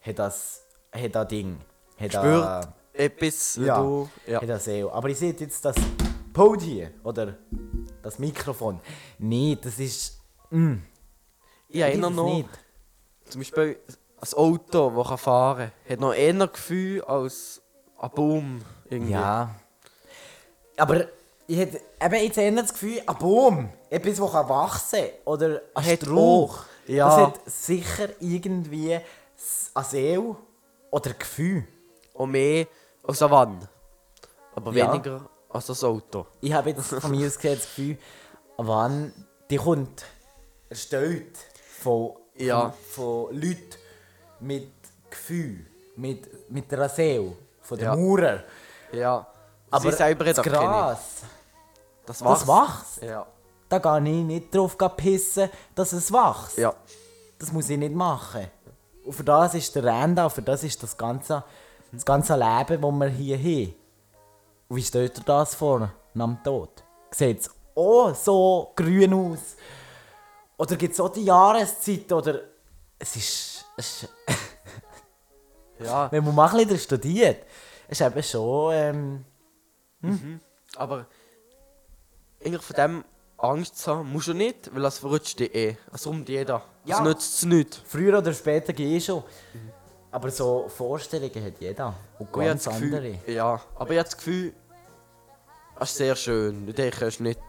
hat 0.00 0.18
das, 0.18 0.62
hat 0.92 1.14
das 1.14 1.28
Ding. 1.28 1.58
Hat 1.98 2.12
Spürt 2.12 2.44
das- 2.44 2.68
etwas, 2.92 3.56
Ja, 3.56 3.78
du. 3.80 4.08
Ja. 4.26 4.40
hat 4.40 4.48
das 4.48 4.64
Seele. 4.64 4.90
Aber 4.92 5.08
ich 5.08 5.18
sehe 5.18 5.32
jetzt 5.38 5.64
das 5.64 5.76
Pult 6.32 6.62
hier, 6.62 6.92
oder 7.04 7.36
das 8.02 8.18
Mikrofon. 8.18 8.80
Nein, 9.18 9.58
das 9.62 9.78
ist. 9.78 10.18
Mm, 10.50 10.76
Ich 11.70 11.80
erinnere 11.80 12.10
das 12.10 12.16
noch. 12.16 12.34
nicht. 12.34 12.48
Zum 13.28 13.40
Beispiel 13.40 13.78
ein 14.20 14.34
Auto, 14.34 14.90
das 14.96 15.08
kann 15.08 15.18
fahren 15.18 15.72
kann, 15.84 15.92
hat 15.92 16.00
noch 16.00 16.14
eher 16.14 16.46
Gefühl 16.48 17.02
als 17.04 17.62
ein 17.98 18.10
Baum. 18.10 18.62
Irgendwie. 18.88 19.12
Ja. 19.12 19.54
Aber 20.76 21.04
ich 21.46 21.56
hätte 21.58 21.80
eben 22.02 22.24
jetzt 22.24 22.38
eher 22.38 22.52
das 22.52 22.72
Gefühl, 22.72 23.02
ein 23.06 23.16
Baum, 23.18 23.68
etwas, 23.88 24.16
das 24.18 24.32
kann 24.32 24.48
wachsen 24.48 24.98
kann. 25.00 25.10
Oder 25.26 25.62
ein 25.74 25.84
Hat 25.86 26.00
Strauch. 26.02 26.58
auch, 26.58 26.64
ja. 26.86 27.06
Das 27.08 27.16
hat 27.18 27.40
sicher 27.50 28.08
irgendwie 28.20 28.94
eine 28.94 29.84
Seele 29.84 30.36
oder 30.90 31.12
Gefühl. 31.14 31.66
Und 32.14 32.32
mehr 32.32 32.66
als 33.04 33.22
eine 33.22 33.30
Wand. 33.30 33.68
Aber 34.54 34.72
Ja. 34.72 34.92
weniger 34.92 35.28
als 35.48 35.66
das 35.66 35.82
Auto. 35.84 36.26
Ich 36.40 36.52
habe 36.52 36.70
jetzt 36.70 36.82
von 36.94 37.10
mir 37.10 37.26
aus 37.26 37.36
gesehen 37.36 37.56
das 37.56 37.64
Gefühl, 37.66 37.98
wann 38.56 39.12
die 39.48 39.56
kommt 39.56 40.04
erstellt 40.68 41.36
von, 41.82 42.12
Ja. 42.36 42.72
von, 42.90 43.26
von 43.28 43.34
Leuten 43.34 43.76
mit 44.40 44.70
Gefühl, 45.10 45.66
mit, 45.96 46.50
mit 46.50 46.72
einer 46.72 46.88
Seele, 46.88 47.32
von 47.62 47.78
den 47.78 47.84
Ja. 47.86 47.96
Maurer. 47.96 48.42
Ja. 48.92 49.26
Aber 49.70 49.90
Sie 49.90 49.96
selber 49.96 50.24
das. 50.24 50.42
Gras, 50.42 51.22
Das 52.06 52.18
das 52.18 52.46
wächst. 52.46 53.02
Ja. 53.02 53.26
Da 53.68 53.78
gehe 53.78 53.98
ich 54.18 54.24
nicht 54.24 54.54
drauf 54.54 54.76
pissen, 54.96 55.48
dass 55.74 55.92
es 55.92 56.12
wächst. 56.12 56.58
Ja. 56.58 56.74
Das 57.38 57.52
muss 57.52 57.68
ich 57.70 57.78
nicht 57.78 57.94
machen. 57.94 58.46
Und 59.04 59.12
für 59.12 59.24
das 59.24 59.54
ist 59.54 59.74
der 59.74 59.84
Renda, 59.84 60.28
für 60.28 60.42
das 60.42 60.62
ist 60.64 60.82
das 60.82 60.96
ganze, 60.96 61.42
das 61.92 62.04
ganze 62.04 62.34
Leben, 62.34 62.80
das 62.82 62.92
wir 62.92 63.08
hier 63.08 63.38
haben. 63.38 63.74
Und 64.68 64.76
wie 64.76 64.82
stellt 64.82 65.18
ihr 65.18 65.24
das 65.24 65.54
vor, 65.54 65.90
nach 66.14 66.26
dem 66.26 66.42
Tod? 66.42 66.82
Sieht 67.12 67.40
es 67.40 67.50
auch 67.74 68.14
so 68.14 68.72
grün 68.76 69.14
aus? 69.14 69.56
Oder 70.60 70.76
gibt 70.76 70.92
es 70.92 71.00
auch 71.00 71.08
die 71.08 71.24
Jahreszeit? 71.24 72.12
Oder 72.12 72.40
es 72.98 73.16
ist, 73.16 73.64
es 73.78 74.02
ist 74.02 74.08
Ja. 75.80 76.12
wenn 76.12 76.22
man 76.22 76.34
mal 76.34 76.50
ein 76.50 76.56
bisschen 76.68 76.78
studiert, 76.78 77.46
ist 77.88 78.02
eben 78.02 78.22
schon... 78.22 79.24
Ähm, 80.02 80.40
Aber 80.76 81.06
eigentlich 82.44 82.60
von 82.62 82.76
dem 82.76 83.04
Angst 83.38 83.78
zu 83.78 83.90
haben, 83.96 84.12
musst 84.12 84.28
du 84.28 84.34
nicht, 84.34 84.74
weil 84.74 84.82
das 84.82 84.98
verrutscht 84.98 85.38
dich 85.40 85.54
eh. 85.54 85.76
Es 85.94 86.06
räumt 86.06 86.28
jeder. 86.28 86.62
Ja. 86.84 86.98
Es 86.98 87.02
nützt 87.02 87.34
es 87.38 87.44
nicht. 87.46 87.82
früher 87.86 88.18
oder 88.18 88.34
später 88.34 88.74
gehe 88.74 88.98
ich 88.98 89.04
schon. 89.06 89.22
Aber 90.10 90.30
so 90.30 90.68
Vorstellungen 90.68 91.42
hat 91.42 91.54
jeder. 91.58 91.94
Und 92.18 92.34
Und 92.34 92.44
ganz 92.44 92.64
das 92.64 92.74
Gefühl, 92.74 92.94
andere. 92.96 93.18
Ja, 93.32 93.58
aber 93.76 93.90
ich 93.92 93.98
habe 93.98 94.08
das 94.10 94.16
Gefühl, 94.18 94.52
es 95.78 95.90
ist 95.90 95.96
sehr 95.96 96.16
schön. 96.16 96.68
Ich 96.68 96.74
denke, 96.74 97.06
es 97.06 97.14
ist 97.14 97.20
nicht. 97.20 97.40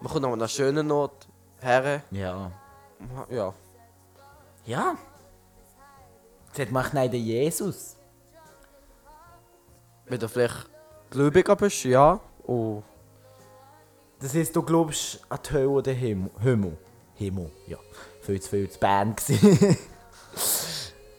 Man 0.00 0.12
kommt 0.12 0.26
an 0.26 0.32
einer 0.34 0.48
schönen 0.48 0.90
Ort 0.90 1.26
her. 1.62 2.02
Ja. 2.10 2.50
Ja. 3.28 3.54
Ja. 4.64 4.96
Das 6.54 6.70
macht 6.70 6.94
nicht 6.94 7.12
der 7.12 7.20
Jesus. 7.20 7.96
Wenn 10.06 10.18
du 10.18 10.28
vielleicht 10.28 10.68
gläubiger 11.10 11.56
bist, 11.56 11.84
ja. 11.84 12.20
Oh. 12.46 12.82
Das 14.20 14.34
heisst, 14.34 14.54
du 14.54 14.62
glaubst 14.62 15.20
an 15.28 15.38
die 15.44 15.52
Hölle 15.52 15.68
oder 15.68 15.92
Himmel? 15.92 16.30
Himmel. 16.40 16.76
Himmel, 17.14 17.50
ja. 17.66 17.78
Viel 18.22 18.40
zu 18.40 18.50
viel 18.50 18.70
zu 18.70 18.78
Bern. 18.78 19.14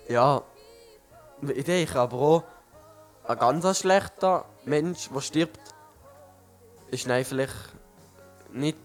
Ja. 0.07 0.41
Ich 1.55 1.63
denke 1.63 1.97
aber 1.97 2.17
auch, 2.17 2.43
ein 3.23 3.39
ganz 3.39 3.79
schlechter 3.79 4.43
Mensch, 4.65 5.09
der 5.09 5.21
stirbt, 5.21 5.59
ist 6.91 7.07
nein, 7.07 7.23
vielleicht 7.23 7.55
nicht, 8.51 8.77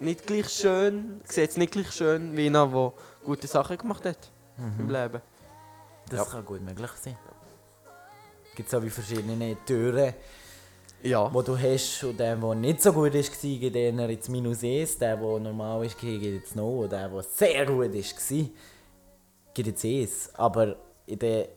nicht 0.00 0.26
gleich 0.26 0.48
schön, 0.48 1.20
sieht 1.24 1.50
es 1.50 1.56
nicht 1.56 1.72
gleich 1.72 1.90
schön 1.92 2.36
wie 2.36 2.46
einer, 2.46 2.66
der 2.66 2.92
gute 3.24 3.46
Sachen 3.46 3.76
gemacht 3.78 4.04
hat 4.04 4.30
im 4.78 4.88
Leben. 4.88 5.20
Das 6.10 6.18
Ja. 6.20 6.24
kann 6.24 6.44
gut 6.44 6.62
möglich 6.62 6.90
sein. 7.02 7.16
Es 8.50 8.54
gibt 8.56 8.70
so 8.70 8.82
wie 8.82 8.90
verschiedene 8.90 9.56
Türen, 9.64 10.14
Ja. 11.02 11.28
die 11.28 11.44
du 11.44 11.56
hast 11.58 12.04
und 12.04 12.18
der, 12.18 12.34
der 12.36 12.54
nicht 12.54 12.82
so 12.82 12.92
gut 12.92 13.14
war, 13.14 13.22
geht 13.22 13.76
eher 13.76 14.08
ins 14.08 14.28
Minus 14.28 14.62
1, 14.64 14.98
der, 14.98 15.16
der 15.16 15.38
normal 15.38 15.84
ist, 15.86 15.98
geht 15.98 16.22
jetzt 16.22 16.56
noch 16.56 16.82
und 16.82 16.90
der, 16.92 17.08
der 17.08 17.22
sehr 17.22 17.66
gut 17.66 17.92
war, 17.94 18.46
geht 19.54 19.66
jetzt 19.66 19.84
1. 19.84 20.30
Aber 20.34 20.74
in 21.06 21.18
der, 21.18 21.48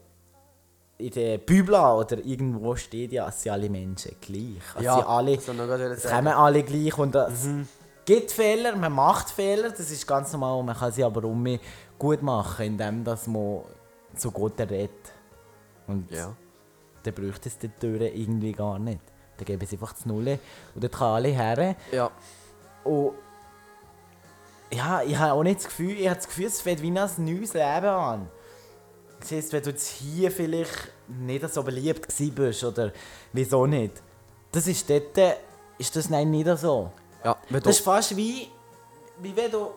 in 1.00 1.10
der 1.10 1.38
Bibel 1.39 1.74
oder 1.74 2.24
irgendwo 2.24 2.75
steht 2.75 3.12
ja, 3.13 3.27
es 3.29 3.41
sind 3.41 3.51
alle 3.53 3.69
Menschen 3.69 4.15
gleich. 4.21 4.62
Es 4.77 4.83
Ja, 4.83 4.95
sind 4.98 5.07
alle, 5.07 5.36
das 5.38 5.48
es 6.05 6.12
kommen 6.12 6.27
alle 6.27 6.63
gleich 6.63 6.98
und 7.00 7.15
es 7.15 7.48
gibt 8.05 8.31
Fehler, 8.31 8.75
man 8.75 8.91
macht 8.93 9.29
Fehler, 9.29 9.70
das 9.70 9.91
ist 9.91 10.05
ganz 10.08 10.31
normal, 10.34 10.62
man 10.63 10.75
kann 10.75 10.91
sie 10.91 11.03
aber 11.03 11.24
um 11.25 11.60
gut 12.00 12.22
machen, 12.22 12.65
indem 12.65 13.03
dass 13.03 13.27
man 13.27 13.62
zu 14.15 14.31
Gott 14.31 14.60
redet. 14.60 14.89
Und 15.88 16.10
Ja. 16.12 16.34
dann 17.03 17.13
bräuchte 17.13 17.50
es 17.50 17.58
die 17.58 17.70
Türen 17.70 18.13
irgendwie 18.13 18.51
gar 18.53 18.79
nicht. 18.79 19.01
Dann 19.38 19.46
geben 19.46 19.65
sie 19.65 19.75
einfach 19.75 19.93
das 19.93 20.05
Null 20.05 20.39
und 20.75 20.84
dann 20.84 20.91
kann 20.91 21.08
alle 21.15 21.29
her. 21.29 21.75
Ja. 21.91 22.10
Und 22.84 23.13
ja, 24.74 25.01
ich 25.03 25.17
habe 25.17 25.34
auch 25.34 25.43
nicht 25.43 25.60
das 25.60 25.65
Gefühl, 25.65 25.91
ich 25.91 26.08
habe 26.08 26.15
das 26.17 26.27
Gefühl, 26.27 26.46
es 26.46 26.62
fängt 26.62 26.81
wie 26.81 26.91
ein 26.91 26.93
neues 26.93 27.53
Leben 27.53 27.86
an. 27.86 28.29
siehst, 29.24 29.53
wenn 29.53 29.62
du 29.62 29.70
jetzt 29.70 29.88
hier 29.88 30.31
vielleicht 30.31 30.91
nicht 31.08 31.48
so 31.53 31.62
beliebt 31.62 32.08
bist 32.36 32.63
oder 32.63 32.91
wieso 33.34 33.67
nicht. 33.67 34.01
Das 34.51 34.65
ist 34.65 34.89
dort, 34.89 35.17
ist 35.77 35.96
das 35.96 36.10
nein 36.10 36.31
nicht 36.31 36.48
so. 36.58 36.91
Ja, 37.23 37.37
Das 37.49 37.77
ist 37.77 37.83
fast 37.83 38.15
wie, 38.15 38.49
wie 39.19 39.35
wenn 39.35 39.51
du 39.51 39.71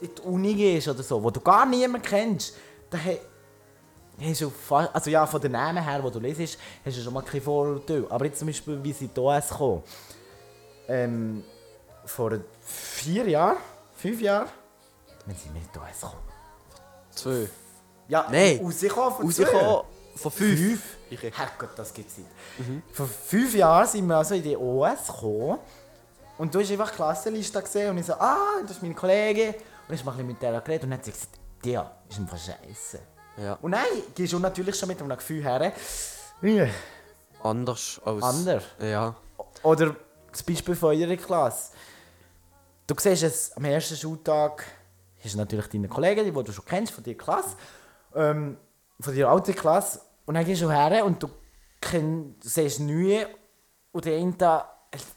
in 0.00 0.14
die 0.14 0.22
Uni 0.22 0.54
gehst 0.54 0.88
oder 0.88 1.02
so, 1.02 1.22
wo 1.22 1.30
du 1.30 1.40
gar 1.40 1.64
niemanden 1.66 2.02
kennst. 2.06 2.54
Da 2.90 2.98
hast 2.98 4.40
du 4.40 4.50
fast, 4.50 4.94
also 4.94 5.10
ja, 5.10 5.26
von 5.26 5.40
den 5.40 5.52
Namen 5.52 5.82
her, 5.82 6.02
wo 6.02 6.10
du 6.10 6.18
lesest, 6.18 6.58
hast 6.84 6.96
du 6.96 7.02
schon 7.02 7.12
mal 7.14 7.22
kein 7.22 7.40
Vorteil. 7.40 8.06
Aber 8.08 8.24
jetzt 8.26 8.38
zum 8.38 8.46
Beispiel, 8.48 8.82
wie 8.82 8.92
sie 8.92 9.10
hier 9.14 9.42
kommen. 9.50 9.82
Ähm, 10.86 11.44
vor 12.04 12.32
vier 12.60 13.26
Jahren, 13.28 13.56
fünf 13.96 14.20
Jahren, 14.20 14.48
wenn 15.24 15.34
sie 15.36 15.48
nicht 15.50 15.70
hier 15.72 16.08
kommen. 16.08 16.18
zwei. 17.10 17.48
Ja, 18.08 18.26
Nein. 18.30 18.60
rausgekommen 18.62 19.14
von 19.14 19.24
Rausgekommen 19.26 19.82
von 20.16 20.30
fünf. 20.30 20.58
Fünf? 21.08 21.36
Herrgott, 21.36 21.70
das 21.76 21.94
gibt's 21.94 22.18
nicht. 22.18 22.28
Vor 22.92 23.06
fünf 23.06 23.54
Jahren 23.54 23.86
sind 23.86 24.06
wir 24.06 24.16
also 24.16 24.34
in 24.34 24.42
die 24.42 24.56
OS 24.56 25.06
gekommen. 25.06 25.58
Und 26.36 26.54
du 26.54 26.60
hast 26.60 26.70
einfach 26.70 26.90
die 26.90 26.96
Klassenliste 26.96 27.62
gesehen 27.62 27.90
und 27.90 27.98
ich 27.98 28.06
so, 28.06 28.14
ah, 28.14 28.60
das 28.62 28.72
ist 28.72 28.82
meine 28.82 28.94
Kollegin. 28.94 29.54
Und 29.88 29.94
ich 29.94 30.04
habe 30.04 30.22
mit 30.24 30.42
der 30.42 30.60
geredet 30.60 30.84
und 30.84 30.90
dann 30.90 30.98
hat 30.98 31.04
sie 31.04 31.12
gesagt, 31.12 31.38
der 31.64 31.90
ist 32.08 32.18
einfach 32.18 32.38
scheiße. 32.38 32.98
Ja. 33.36 33.58
Und 33.60 33.72
nein, 33.72 33.82
gehst 34.14 34.32
du 34.32 34.38
natürlich 34.38 34.76
schon 34.76 34.88
mit 34.88 35.00
einem 35.00 35.16
Gefühl 35.16 35.42
her. 35.42 35.72
äh, 36.42 36.68
Anders 37.42 38.00
als. 38.04 38.22
Anders? 38.22 38.64
Ja. 38.80 39.14
Oder 39.62 39.96
zum 40.32 40.46
Beispiel 40.46 40.74
von 40.74 40.96
eurer 40.96 41.16
Klasse. 41.16 41.72
Du 42.86 42.94
siehst 42.98 43.22
es 43.22 43.52
am 43.56 43.64
ersten 43.64 43.96
Schultag, 43.96 44.64
hast 45.22 45.34
du 45.34 45.38
natürlich 45.38 45.68
deine 45.68 45.88
Kollegin, 45.88 46.24
die 46.24 46.42
du 46.42 46.52
schon 46.52 46.64
kennst 46.64 46.92
von 46.92 47.04
deiner 47.04 47.16
Klasse, 47.16 47.56
ähm, 48.14 48.56
von 49.00 49.14
deiner 49.14 49.28
alten 49.28 49.54
Klasse. 49.54 50.00
Und 50.26 50.34
dann 50.34 50.44
gehst 50.44 50.62
du 50.62 50.70
her 50.70 51.04
und 51.04 51.22
du, 51.22 51.28
siehst 52.40 52.80
neue 52.80 53.28
und 53.92 54.04
der 54.04 54.18
eine 54.18 54.64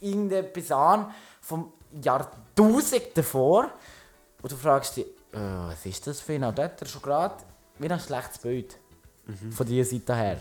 irgendetwas 0.01 0.72
an 0.72 1.12
vom 1.41 1.72
Jahrtausend 2.01 3.10
davor. 3.15 3.69
Und 4.41 4.51
du 4.51 4.55
fragst 4.55 4.98
dich, 4.98 5.05
äh, 5.34 5.39
was 5.69 5.86
ist 5.86 6.05
das 6.07 6.22
für 6.22 6.34
ein? 6.34 6.43
Und 6.43 6.57
dort 6.57 6.88
schon 6.88 7.01
gerade 7.01 7.36
wieder 7.79 7.96
ein 7.96 8.01
schlechtes 8.01 8.39
Bild 8.39 8.77
von 9.51 9.65
dieser 9.65 9.89
Seite 9.89 10.15
her. 10.15 10.38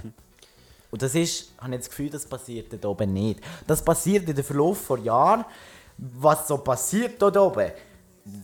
Und 0.90 1.02
das 1.02 1.14
ist, 1.14 1.52
habe 1.58 1.74
ich 1.74 1.80
das 1.80 1.90
Gefühl, 1.90 2.10
das 2.10 2.24
passiert 2.24 2.72
dort 2.72 2.84
oben 2.84 3.12
nicht. 3.12 3.40
Das 3.66 3.82
passiert 3.82 4.28
in 4.28 4.34
der 4.34 4.44
Verlauf 4.44 4.80
von 4.80 5.02
Jahren. 5.02 5.44
Was 5.98 6.46
so 6.46 6.58
passiert 6.58 7.20
dort 7.20 7.36
oben, 7.36 7.72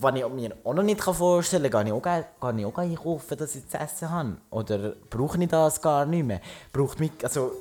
was 0.01 0.15
ich 0.15 0.29
mir 0.29 0.57
auch 0.65 0.75
noch 0.75 0.83
nicht 0.83 1.03
vorstellen 1.03 1.71
kann, 1.71 1.87
gehe 1.87 1.95
ich 1.95 2.07
auch, 2.07 2.53
gehe 2.53 2.61
ich 2.61 2.67
auch 2.67 2.79
einkaufen, 2.79 3.37
dass 3.37 3.55
ich 3.55 3.69
zu 3.69 3.79
essen 3.79 4.11
habe. 4.11 4.37
Oder 4.51 4.95
brauche 5.11 5.43
ich 5.43 5.49
das 5.49 5.81
gar 5.81 6.07
nicht 6.07 6.25
mehr? 6.25 6.41
Braucht 6.73 6.99
mich, 7.01 7.13
also, 7.23 7.53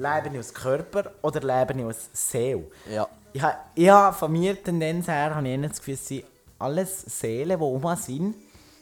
lebe 0.00 0.30
ich 0.34 0.38
aus 0.38 0.54
Körper 0.54 1.10
oder 1.22 1.40
lebe 1.40 1.78
ich 1.78 1.84
aus 1.84 2.08
Seele? 2.12 2.64
Ja. 2.90 3.06
Ich 3.32 3.42
habe, 3.42 3.56
ich 3.74 3.88
habe 3.88 4.16
von 4.16 4.32
mir 4.32 4.60
Tendenz 4.62 5.06
her 5.06 5.34
habe 5.34 5.48
ich 5.48 5.60
das 5.68 5.78
Gefühl, 5.78 5.94
es 5.94 6.08
sind 6.08 6.24
alles 6.58 7.02
Seelen, 7.02 7.58
die 7.58 7.64
oben 7.64 7.96
sind. 7.96 8.34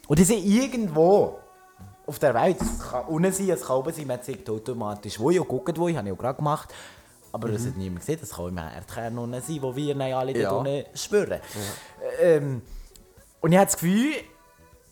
Und 0.07 0.17
die 0.17 0.23
sind 0.23 0.43
irgendwo 0.43 1.37
auf 2.07 2.17
der 2.17 2.33
Welt. 2.33 2.57
Es 2.59 2.79
kann 2.89 3.05
unten 3.05 3.31
sein, 3.31 3.49
es 3.49 3.61
kann 3.61 3.75
oben 3.77 3.93
sein, 3.93 4.07
man 4.07 4.21
sieht 4.23 4.49
automatisch 4.49 5.19
wo 5.19 5.29
ich 5.29 5.37
guckt 5.39 5.77
wo 5.77 5.87
ich, 5.87 5.95
habe 5.95 6.07
ich 6.07 6.13
auch 6.13 6.17
gerade 6.17 6.37
gemacht. 6.37 6.73
Aber 7.31 7.49
das 7.49 7.67
hat 7.67 7.77
niemand 7.77 7.99
gesehen, 7.99 8.17
das 8.19 8.31
kann 8.31 8.47
im 8.47 8.57
Erdkern 8.57 9.17
unten 9.19 9.39
sein, 9.39 9.61
wo 9.61 9.75
wir 9.75 9.95
alle 10.17 10.35
Ja. 10.35 10.49
dort 10.49 10.67
unten 10.67 10.97
spüren. 10.97 11.39
Ähm, 12.19 12.61
und 13.39 13.51
ich 13.51 13.57
habe 13.57 13.67
das 13.67 13.77
Gefühl, 13.77 14.13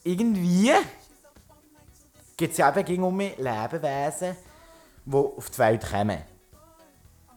irgendwie 0.04 0.72
gibt 2.38 2.52
es 2.52 2.58
ja 2.60 2.78
eben 2.78 3.04
um 3.04 3.18
Lebewesen, 3.20 4.38
die 5.12 5.16
auf 5.16 5.50
die 5.50 5.58
Welt 5.58 5.90
kommen. 5.90 6.22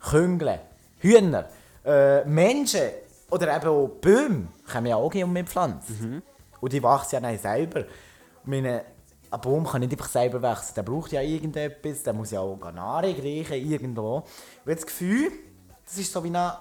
Küngle, 0.01 0.61
Hühner, 0.99 1.49
äh, 1.85 2.25
Menschen 2.25 2.91
oder 3.31 3.57
eben 3.57 3.69
auch 3.69 3.89
Bäume 4.01 4.49
kommen 4.71 4.87
ja 4.87 4.97
auch 4.97 5.15
um 5.15 5.33
mit 5.33 5.49
Pflanzen. 5.49 6.23
Und 6.61 6.73
die 6.73 6.83
wachsen 6.83 7.17
ja 7.17 7.21
dann 7.21 7.39
selber. 7.39 7.85
Meine, 8.45 8.85
ein 9.31 9.41
Baum 9.41 9.67
kann 9.67 9.81
nicht 9.81 9.93
einfach 9.93 10.09
selber 10.09 10.43
wachsen, 10.43 10.75
der 10.75 10.83
braucht 10.83 11.13
ja 11.13 11.21
irgendetwas, 11.21 12.03
der 12.03 12.13
muss 12.13 12.33
ja 12.33 12.41
auch 12.41 12.59
Nahrung 12.73 13.15
riechen 13.15 13.55
irgendwo. 13.55 14.17
Und 14.17 14.25
habe 14.63 14.75
das 14.75 14.87
Gefühl, 14.87 15.31
das 15.85 15.99
ist 15.99 16.13
so 16.13 16.23
wie 16.25 16.31
ein... 16.35 16.53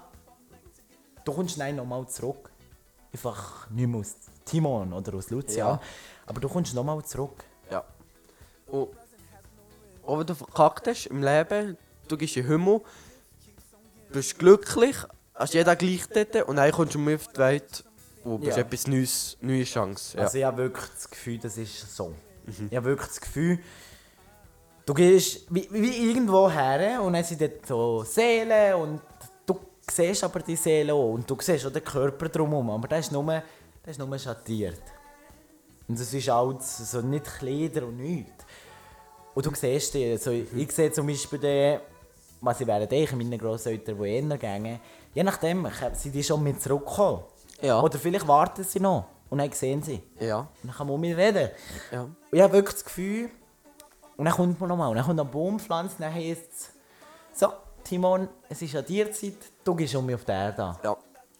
Du 1.24 1.32
kommst 1.32 1.60
dann 1.60 1.76
nochmal 1.76 2.06
zurück. 2.08 2.50
Einfach 3.12 3.68
nicht 3.70 3.88
mehr 3.88 4.00
aus 4.00 4.14
Timon 4.44 4.92
oder 4.92 5.14
aus 5.14 5.30
Lucia. 5.30 5.68
Ja. 5.68 5.80
Aber 6.26 6.40
du 6.40 6.48
kommst 6.48 6.74
nochmal 6.74 7.04
zurück. 7.04 7.44
Ja. 7.70 7.84
Und 8.68 8.88
auch 10.04 10.18
wenn 10.18 10.26
du 10.26 10.34
verkackt 10.34 10.86
hast 10.88 11.06
im 11.06 11.22
Leben, 11.22 11.76
du 12.08 12.16
gehst 12.16 12.36
in 12.36 12.42
den 12.44 12.50
Himmel, 12.52 12.80
bist 14.12 14.38
glücklich, 14.38 14.96
hast 15.34 15.54
jeden 15.54 15.78
gleich 15.78 16.02
dort 16.12 16.48
und 16.48 16.56
dann 16.56 16.70
kommst 16.72 16.94
du 16.94 16.98
mal 16.98 17.14
auf 17.14 17.28
die 17.28 17.38
Welt 17.38 17.84
und 18.24 18.40
bist 18.40 18.56
Ja. 18.56 18.62
etwas 18.64 18.86
Neues, 18.86 19.36
neue 19.40 19.64
Chance. 19.64 20.16
Ja. 20.16 20.24
Also 20.24 20.38
ich 20.38 20.44
habe 20.44 20.56
wirklich 20.58 20.86
das 20.94 21.08
Gefühl, 21.10 21.38
das 21.38 21.56
ist 21.56 21.96
so. 21.96 22.14
Ich 22.70 22.76
habe 22.76 22.86
wirklich 22.86 23.08
das 23.08 23.20
Gefühl, 23.20 23.58
du 24.84 24.94
gehst 24.94 25.46
wie, 25.50 25.68
wie 25.70 26.10
irgendwo 26.10 26.50
her 26.50 27.00
und 27.02 27.12
dann 27.12 27.22
sind 27.24 27.40
dort 27.40 27.66
so 27.66 28.02
Seelen 28.02 28.74
und 28.74 29.00
du 29.46 29.60
siehst 29.88 30.24
aber 30.24 30.40
die 30.40 30.56
Seele 30.56 30.92
auch 30.92 31.12
und 31.12 31.30
du 31.30 31.36
siehst 31.40 31.64
auch 31.66 31.72
den 31.72 31.84
Körper 31.84 32.28
drumherum, 32.28 32.70
aber 32.70 32.88
der 32.88 32.98
ist 32.98 33.12
nur, 33.12 33.24
der 33.24 33.42
ist 33.86 33.98
nur 33.98 34.18
schattiert. 34.18 34.82
Und 35.86 35.98
das 35.98 36.12
ist 36.12 36.28
alles 36.28 36.90
so 36.90 37.00
nicht 37.00 37.24
Kleider 37.24 37.86
und 37.86 37.96
nichts. 37.98 38.39
Und 39.40 39.46
du 39.46 39.58
siehst 39.58 39.94
die, 39.94 40.10
also 40.10 40.32
ich 40.32 40.70
sehe 40.70 40.92
zum 40.92 41.06
Beispiel 41.06 41.38
den, 41.38 41.80
was 42.42 42.60
ich 42.60 42.66
während 42.66 42.92
ich 42.92 43.10
meine 43.12 43.38
Grosseltern, 43.38 43.98
die 43.98 44.08
eher 44.10 44.36
gehen, 44.36 44.80
je 45.14 45.22
nachdem 45.22 45.66
sind 45.94 46.14
die 46.14 46.22
schon 46.22 46.42
mit 46.42 46.60
zurückgekommen. 46.60 47.22
Ja. 47.62 47.80
Oder 47.80 47.98
vielleicht 47.98 48.28
warten 48.28 48.62
sie 48.64 48.80
noch 48.80 49.06
und 49.30 49.38
dann 49.38 49.50
sehen 49.52 49.82
sie. 49.82 50.02
ja. 50.18 50.40
Und 50.40 50.48
dann 50.64 50.74
kann 50.74 50.86
man 50.86 51.00
mit 51.00 51.16
mir 51.16 51.16
reden. 51.16 51.48
ja. 51.90 52.02
Und 52.02 52.16
ich 52.30 52.42
habe 52.42 52.52
wirklich 52.52 52.74
das 52.74 52.84
Gefühl, 52.84 53.30
und 54.18 54.26
dann 54.26 54.34
kommt 54.34 54.60
man 54.60 54.68
nochmal, 54.68 54.90
und 54.90 54.96
dann 54.96 55.06
kommt 55.06 55.20
ein 55.20 55.30
Baum 55.30 55.58
pflanzen, 55.58 55.96
dann 56.00 56.12
heisst 56.12 56.52
es, 56.52 56.70
so, 57.32 57.48
Timon, 57.82 58.28
es 58.46 58.60
ist 58.60 58.76
an 58.76 58.84
dir 58.84 59.10
Zeit, 59.10 59.36
du 59.64 59.74
gehst 59.74 59.94
um 59.94 60.04
mich 60.04 60.16
auf 60.16 60.24
die 60.26 60.32
Erde 60.32 60.62
an. 60.62 60.76
ja. 60.84 60.96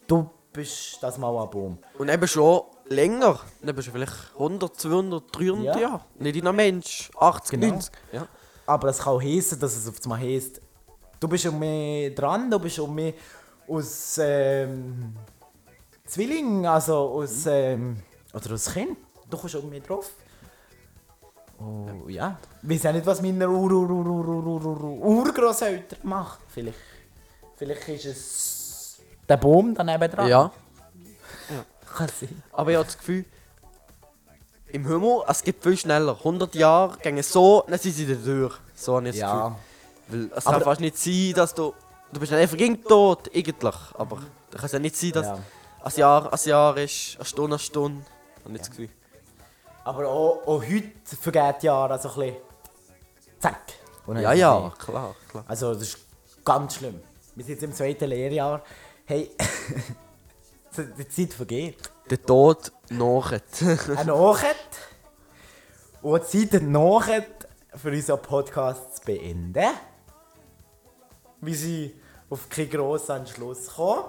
Du 0.07 0.27
bist 0.53 0.97
das 1.01 1.17
Mauerbaum. 1.17 1.77
Und 1.97 2.09
eben 2.09 2.27
schon 2.27 2.61
länger. 2.85 3.39
Dann 3.61 3.75
bist 3.75 3.87
du 3.87 3.91
vielleicht 3.91 4.31
100, 4.33 4.75
200, 4.79 5.23
300 5.31 5.75
ja. 5.75 5.81
Jahre. 5.81 6.01
Nicht 6.19 6.35
in 6.35 6.47
einem 6.47 6.55
Mensch. 6.55 7.09
80, 7.17 7.59
genau. 7.59 7.73
90. 7.73 7.93
Ja. 8.11 8.27
Aber 8.65 8.87
das 8.87 8.99
kann 8.99 9.13
auch 9.13 9.21
heissen, 9.21 9.59
dass 9.59 9.75
es 9.75 9.87
auf 9.87 9.95
einmal 10.03 10.19
heisst, 10.19 10.61
du 11.19 11.27
bist 11.27 11.45
um 11.45 11.59
mich 11.59 12.13
dran, 12.15 12.49
du 12.49 12.59
bist 12.59 12.79
um 12.79 12.93
mich 12.93 13.15
aus 13.67 14.17
ähm, 14.21 15.15
Zwillingen, 16.05 16.65
also 16.65 16.95
aus. 16.95 17.45
Mhm. 17.45 17.51
Ähm, 17.51 17.97
oder 18.33 18.53
aus 18.53 18.71
Kind. 18.71 18.97
Du 19.29 19.37
kommst 19.37 19.55
um 19.55 19.69
mich 19.69 19.83
drauf. 19.83 20.11
Oh, 21.59 22.07
ja. 22.07 22.39
Ich 22.63 22.69
weiß 22.69 22.87
auch 22.87 22.93
nicht, 22.93 23.05
was 23.05 23.21
meine 23.21 23.47
Ur 23.49 23.71
Ur 23.71 23.89
Ur 23.89 24.05
Ur 24.07 24.45
Ur 24.45 24.65
Ur 24.65 25.05
Urgroßeltern 25.05 25.99
machen. 26.03 26.41
Vielleicht, 26.47 26.77
vielleicht 27.55 27.87
ist 27.89 28.05
es 28.05 28.60
der 29.29 29.37
Baum 29.37 29.73
daneben 29.75 30.11
dran. 30.11 30.27
ja. 30.27 30.51
Kann 31.95 32.07
sein. 32.07 32.41
Aber 32.53 32.71
ich 32.71 32.77
habe 32.77 32.85
das 32.85 32.97
Gefühl, 32.97 33.25
im 34.69 34.87
Himmel, 34.87 35.23
es 35.27 35.43
geht 35.43 35.61
viel 35.61 35.75
schneller. 35.77 36.15
100 36.17 36.55
Jahre 36.55 36.97
gehen 36.99 37.21
so, 37.21 37.65
dann 37.67 37.77
sind 37.77 37.91
sie 37.93 38.07
da 38.07 38.13
durch. 38.13 38.55
So 38.73 38.95
habe 38.95 39.09
ich 39.09 39.15
das 39.15 39.19
Ja. 39.19 39.49
Gefühl. 40.07 40.29
Weil 40.29 40.37
es 40.37 40.45
Aber- 40.47 40.55
kann 40.57 40.63
fast 40.63 40.79
nicht 40.81 40.97
sein, 40.97 41.33
dass 41.35 41.53
du. 41.53 41.73
Du 42.13 42.19
bist 42.19 42.31
dann 42.31 42.39
einfach 42.39 42.55
gegen 42.57 42.81
tot, 42.83 43.29
eigentlich. 43.35 43.75
Aber 43.95 44.19
da 44.51 44.57
kann 44.57 44.65
es 44.67 44.71
ja 44.71 44.79
nicht 44.79 44.95
sein, 44.95 45.11
dass 45.11 45.25
Ja. 45.27 45.39
ein 45.83 45.91
Jahr 45.95 46.33
ein 46.33 46.39
Jahr 46.45 46.77
ist, 46.77 47.15
eine 47.17 47.25
Stunde 47.25 47.55
eine 47.55 47.59
Stunde. 47.59 48.05
Habe 48.45 48.53
ich 48.53 48.59
das 48.59 48.69
Gefühl. 48.69 48.89
Aber 49.83 50.07
auch, 50.07 50.41
auch 50.47 50.61
heute 50.63 50.91
vergeht 51.21 51.63
Jahre 51.63 51.93
also 51.93 52.09
ein 52.09 52.15
bisschen 52.15 52.35
zack. 53.39 53.61
Und 54.05 54.15
dann 54.15 54.23
Ja, 54.23 54.31
ist 54.31 54.35
es 54.37 54.41
ja, 54.41 54.73
klar, 54.77 55.15
klar. 55.29 55.43
Also 55.47 55.73
das 55.73 55.83
ist 55.83 55.97
ganz 56.45 56.75
schlimm. 56.75 57.01
Wir 57.35 57.43
sind 57.45 57.53
jetzt 57.55 57.63
im 57.63 57.73
zweiten 57.73 58.05
Lehrjahr. 58.07 58.61
Hey, 59.05 59.31
die 60.97 61.07
Zeit 61.09 61.33
vergeht. 61.33 61.77
Der 62.09 62.21
Tod 62.21 62.71
nachher. 62.89 63.41
Ein 63.97 64.07
Nachher. 64.07 64.55
Und 66.01 66.21
die 66.31 66.49
Zeit 66.49 66.61
nachher 66.61 67.25
für 67.75 67.89
unseren 67.89 68.21
Podcast 68.21 68.97
zu 68.97 69.05
beenden. 69.05 69.71
Wir 71.41 71.55
sind 71.55 71.93
auf 72.29 72.47
keinen 72.49 72.69
grossen 72.69 73.17
Entschluss 73.17 73.67
gekommen. 73.67 74.03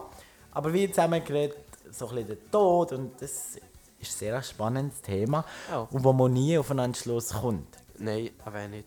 Aber 0.52 0.72
wir 0.72 0.82
haben 0.82 0.92
zusammen 0.92 1.24
geredet, 1.24 1.56
so 1.90 2.08
ein 2.08 2.14
bisschen 2.14 2.28
den 2.28 2.50
Tod. 2.50 2.92
Und 2.92 3.20
das 3.20 3.56
ist 3.56 3.58
ein 3.58 4.18
sehr 4.18 4.42
spannendes 4.42 5.00
Thema. 5.00 5.44
Ja. 5.70 5.88
Und 5.90 6.04
wo 6.04 6.12
man 6.12 6.32
nie 6.32 6.58
auf 6.58 6.70
einen 6.70 6.80
Entschluss 6.80 7.30
kommt. 7.30 7.78
Nein, 7.98 8.30
aber 8.44 8.68
nicht. 8.68 8.86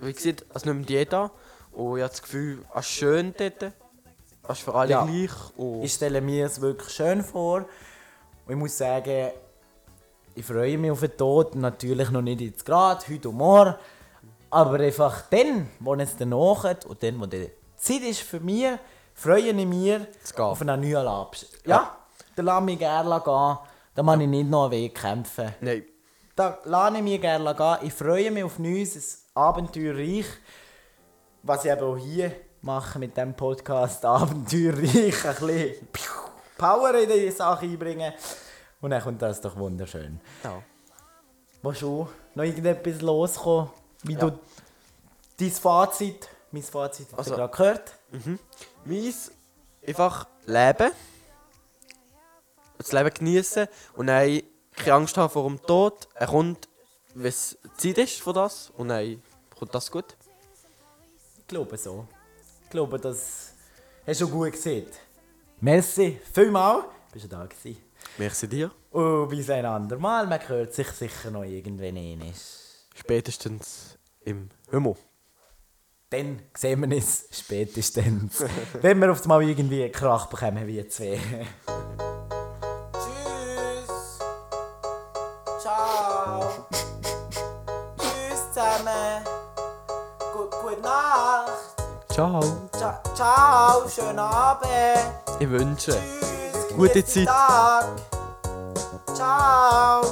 Wie 0.00 0.12
gesagt, 0.12 0.44
es 0.54 0.64
nimmt 0.64 0.88
jeder. 0.88 1.32
Und 1.72 1.96
ich 1.96 2.02
habe 2.02 2.10
das 2.10 2.22
Gefühl, 2.22 2.64
es 2.74 2.86
ist 2.86 2.92
schön 2.92 3.34
dort. 3.36 3.72
Es 4.48 4.58
ist 4.58 4.64
für 4.64 4.74
alle 4.74 4.90
Ja. 4.90 5.04
gleich. 5.04 5.30
Und 5.56 5.82
Ich 5.82 5.92
stelle 5.94 6.20
mir 6.20 6.46
es 6.46 6.60
wirklich 6.60 6.88
schön 6.90 7.22
vor. 7.22 7.58
Und 7.58 7.66
ich 8.52 8.56
muss 8.56 8.76
sagen, 8.76 9.30
ich 10.34 10.44
freue 10.44 10.78
mich 10.78 10.90
auf 10.90 11.00
den 11.00 11.16
Tod. 11.16 11.54
Natürlich 11.54 12.10
noch 12.10 12.22
nicht 12.22 12.40
jetzt 12.40 12.64
gerade, 12.64 13.04
heute 13.08 13.28
und 13.28 13.36
morgen. 13.36 13.74
Aber 14.50 14.80
einfach 14.80 15.22
dann, 15.30 15.68
wo 15.80 15.94
es 15.94 16.16
dann 16.16 16.30
nachgeht 16.30 16.84
und 16.84 17.02
dann, 17.02 17.20
wo 17.20 17.26
die 17.26 17.50
Zeit 17.76 18.02
ist 18.02 18.20
für 18.20 18.40
mich, 18.40 18.66
freue 19.14 19.40
ich 19.50 19.54
mich 19.66 20.00
auf 20.36 20.60
einen 20.60 20.80
neuen 20.80 21.04
Labs. 21.04 21.46
Ja, 21.64 21.96
dann 22.36 22.46
lasse 22.46 22.60
ich 22.60 22.64
mich 22.66 22.78
gerne 22.78 23.20
gehen. 23.24 23.58
Da 23.94 24.02
muss 24.02 24.18
ich 24.20 24.26
nicht 24.28 24.48
noch 24.50 24.64
einen 24.64 24.72
Weg 24.72 24.94
kämpfen. 24.94 25.54
Nein. 25.60 25.84
Da 26.34 26.58
lasse 26.64 26.96
ich 26.96 27.02
mich 27.02 27.20
gerne 27.20 27.54
gehen. 27.54 27.76
Ich 27.82 27.92
freue 27.92 28.30
mich 28.30 28.44
auf 28.44 28.58
Neues, 28.58 28.96
ein 29.34 29.42
Abenteuerreich. 29.42 30.26
Was 31.42 31.64
ich 31.64 31.70
eben 31.70 31.82
auch 31.82 31.96
hier 31.96 32.32
mache 32.62 32.98
mit 32.98 33.16
diesem 33.16 33.34
Podcast, 33.34 34.04
Abenteuerreich, 34.04 35.24
ein 35.26 35.34
bisschen 35.92 36.12
Power 36.56 36.94
in 36.94 37.08
die 37.08 37.30
Sache 37.30 37.66
einbringen. 37.66 38.12
Und 38.80 38.90
dann 38.90 39.02
kommt 39.02 39.20
das 39.22 39.40
doch 39.40 39.56
wunderschön. 39.56 40.20
Ja. 40.44 40.62
Willst 41.62 41.82
du 41.82 42.08
noch 42.34 42.44
irgendetwas 42.44 43.00
loskommen? 43.00 43.70
Wie 44.02 44.14
Ja. 44.14 44.20
du 44.30 44.38
dein 45.38 45.50
Fazit, 45.50 46.28
mein 46.50 46.62
Fazit 46.62 47.06
hast 47.12 47.18
Also- 47.18 47.30
du 47.30 47.36
gerade 47.36 47.56
gehört? 47.56 47.92
Meins 48.84 49.30
einfach 49.86 50.26
leben. 50.46 50.90
Das 52.78 52.92
Leben 52.92 53.14
genießen 53.14 53.68
und 53.94 54.08
dann 54.08 54.42
keine 54.74 54.94
Angst 54.94 55.16
haben 55.16 55.30
vor 55.30 55.46
dem 55.48 55.62
Tod. 55.62 56.08
Er 56.14 56.26
kommt, 56.26 56.68
wenn 57.14 57.26
es 57.26 57.56
Zeit 57.76 57.98
ist 57.98 58.20
für 58.20 58.32
das. 58.32 58.70
Und 58.76 58.88
dann 58.88 59.22
kommt 59.56 59.72
das 59.74 59.90
gut. 59.90 60.16
Ich 61.38 61.46
glaube 61.46 61.76
so. 61.78 62.06
Ich 62.72 62.74
glaube, 62.74 62.98
das 62.98 63.52
hast 64.06 64.22
du 64.22 64.28
gut 64.30 64.52
gesehen. 64.52 64.86
Merci, 65.60 66.18
vielmal. 66.32 66.84
Bist 67.12 67.26
du 67.26 67.28
da 67.28 67.44
gewesen. 67.44 67.82
Merci 68.16 68.48
dir. 68.48 68.70
Und 68.90 69.28
bis 69.28 69.50
ein 69.50 69.66
andermal. 69.66 70.26
Man 70.26 70.48
hört 70.48 70.72
sich 70.72 70.88
sicher 70.88 71.30
noch 71.30 71.44
irgendwann 71.44 71.98
einmal. 71.98 72.32
Spätestens 72.94 73.98
im 74.22 74.48
Himmel. 74.70 74.94
Dann 76.08 76.40
sehen 76.56 76.80
wir 76.80 76.96
uns 76.96 77.28
spätestens. 77.30 78.42
wenn 78.80 78.98
wir 79.00 79.12
auf 79.12 79.20
einmal 79.20 79.42
irgendwie 79.42 79.82
einen 79.82 79.92
Krach 79.92 80.24
bekommen 80.30 80.66
wie 80.66 80.88
zwei. 80.88 81.20
Ciao. 92.12 92.42
Ciao, 92.76 93.00
ciao 93.14 93.88
schönen 93.88 94.18
Abend. 94.18 94.68
Ich 95.40 95.48
wünsche 95.48 95.92
Tschüss, 95.92 96.76
gute 96.76 97.02
Zeit. 97.02 97.26
Tag. 97.26 97.86
Ciao. 99.14 100.02